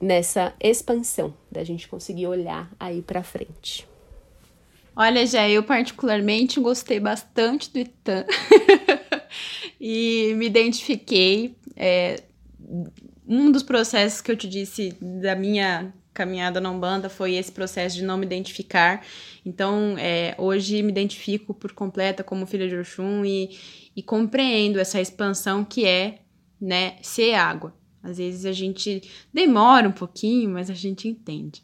[0.01, 3.87] nessa expansão, da gente conseguir olhar aí para frente.
[4.97, 8.25] Olha, já eu particularmente gostei bastante do Itan
[9.81, 11.57] e me identifiquei.
[11.77, 12.23] É,
[13.27, 17.97] um dos processos que eu te disse da minha caminhada na Umbanda foi esse processo
[17.97, 19.05] de não me identificar.
[19.47, 23.59] Então, é, hoje me identifico por completa como filha de Oxum e,
[23.97, 26.19] e compreendo essa expansão que é
[26.61, 27.75] né, ser água.
[28.03, 31.63] Às vezes a gente demora um pouquinho, mas a gente entende.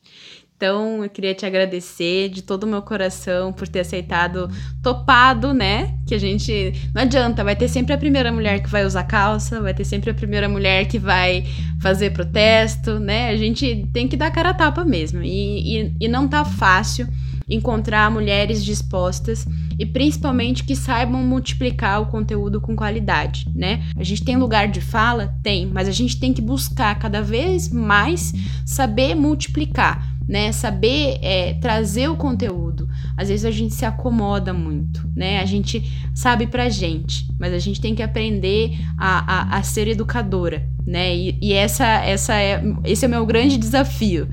[0.56, 4.48] Então, eu queria te agradecer de todo o meu coração por ter aceitado,
[4.82, 5.98] topado, né?
[6.06, 6.72] Que a gente.
[6.94, 10.10] Não adianta, vai ter sempre a primeira mulher que vai usar calça, vai ter sempre
[10.10, 11.44] a primeira mulher que vai
[11.78, 13.28] fazer protesto, né?
[13.28, 15.22] A gente tem que dar cara a tapa mesmo.
[15.22, 17.06] E, e, e não tá fácil
[17.48, 19.46] encontrar mulheres dispostas
[19.78, 23.84] e principalmente que saibam multiplicar o conteúdo com qualidade, né?
[23.96, 25.34] A gente tem lugar de fala?
[25.42, 28.32] Tem, mas a gente tem que buscar cada vez mais
[28.64, 30.50] saber multiplicar, né?
[30.50, 32.88] Saber é, trazer o conteúdo.
[33.16, 35.40] Às vezes a gente se acomoda muito, né?
[35.40, 35.84] A gente
[36.14, 41.14] sabe pra gente, mas a gente tem que aprender a, a, a ser educadora, né?
[41.14, 44.28] E, e essa, essa é, esse é o meu grande desafio.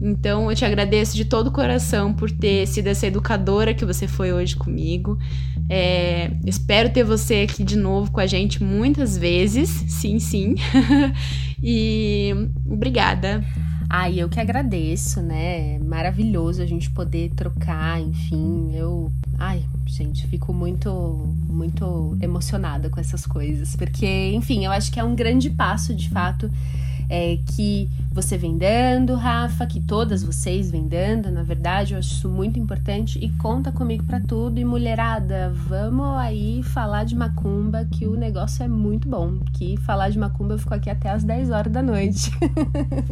[0.00, 4.06] Então eu te agradeço de todo o coração por ter sido essa educadora que você
[4.06, 5.18] foi hoje comigo.
[5.68, 9.68] É, espero ter você aqui de novo com a gente muitas vezes.
[9.68, 10.54] Sim, sim.
[11.62, 12.32] e
[12.66, 13.42] obrigada.
[13.88, 15.78] Ai, eu que agradeço, né?
[15.78, 18.72] Maravilhoso a gente poder trocar, enfim.
[18.74, 20.90] Eu, ai, gente, fico muito
[21.48, 26.08] muito emocionada com essas coisas, porque, enfim, eu acho que é um grande passo, de
[26.10, 26.50] fato,
[27.08, 32.14] é, que você vem dando, Rafa, que todas vocês vêm dando, na verdade, eu acho
[32.14, 34.58] isso muito importante e conta comigo para tudo.
[34.58, 39.38] E mulherada, vamos aí falar de macumba, que o negócio é muito bom.
[39.52, 42.30] Que falar de macumba eu fico aqui até as 10 horas da noite.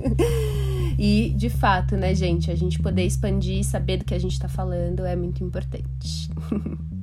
[0.99, 4.39] e, de fato, né, gente, a gente poder expandir e saber do que a gente
[4.39, 6.31] tá falando é muito importante.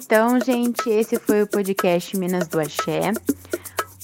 [0.00, 3.12] Então, gente, esse foi o podcast Minas do Axé.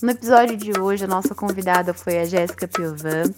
[0.03, 3.33] No episódio de hoje, a nossa convidada foi a Jéssica Piovan.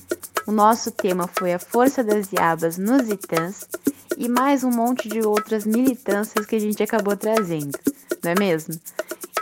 [0.46, 3.68] O nosso tema foi a força das Iabas nos Itãs
[4.16, 7.78] e mais um monte de outras militâncias que a gente acabou trazendo,
[8.24, 8.74] não é mesmo?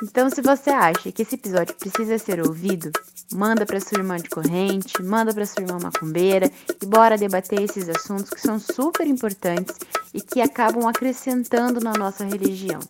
[0.03, 2.91] Então, se você acha que esse episódio precisa ser ouvido,
[3.33, 6.51] manda para sua irmã de corrente, manda para sua irmã macumbeira
[6.83, 9.77] e bora debater esses assuntos que são super importantes
[10.13, 12.81] e que acabam acrescentando na nossa religião.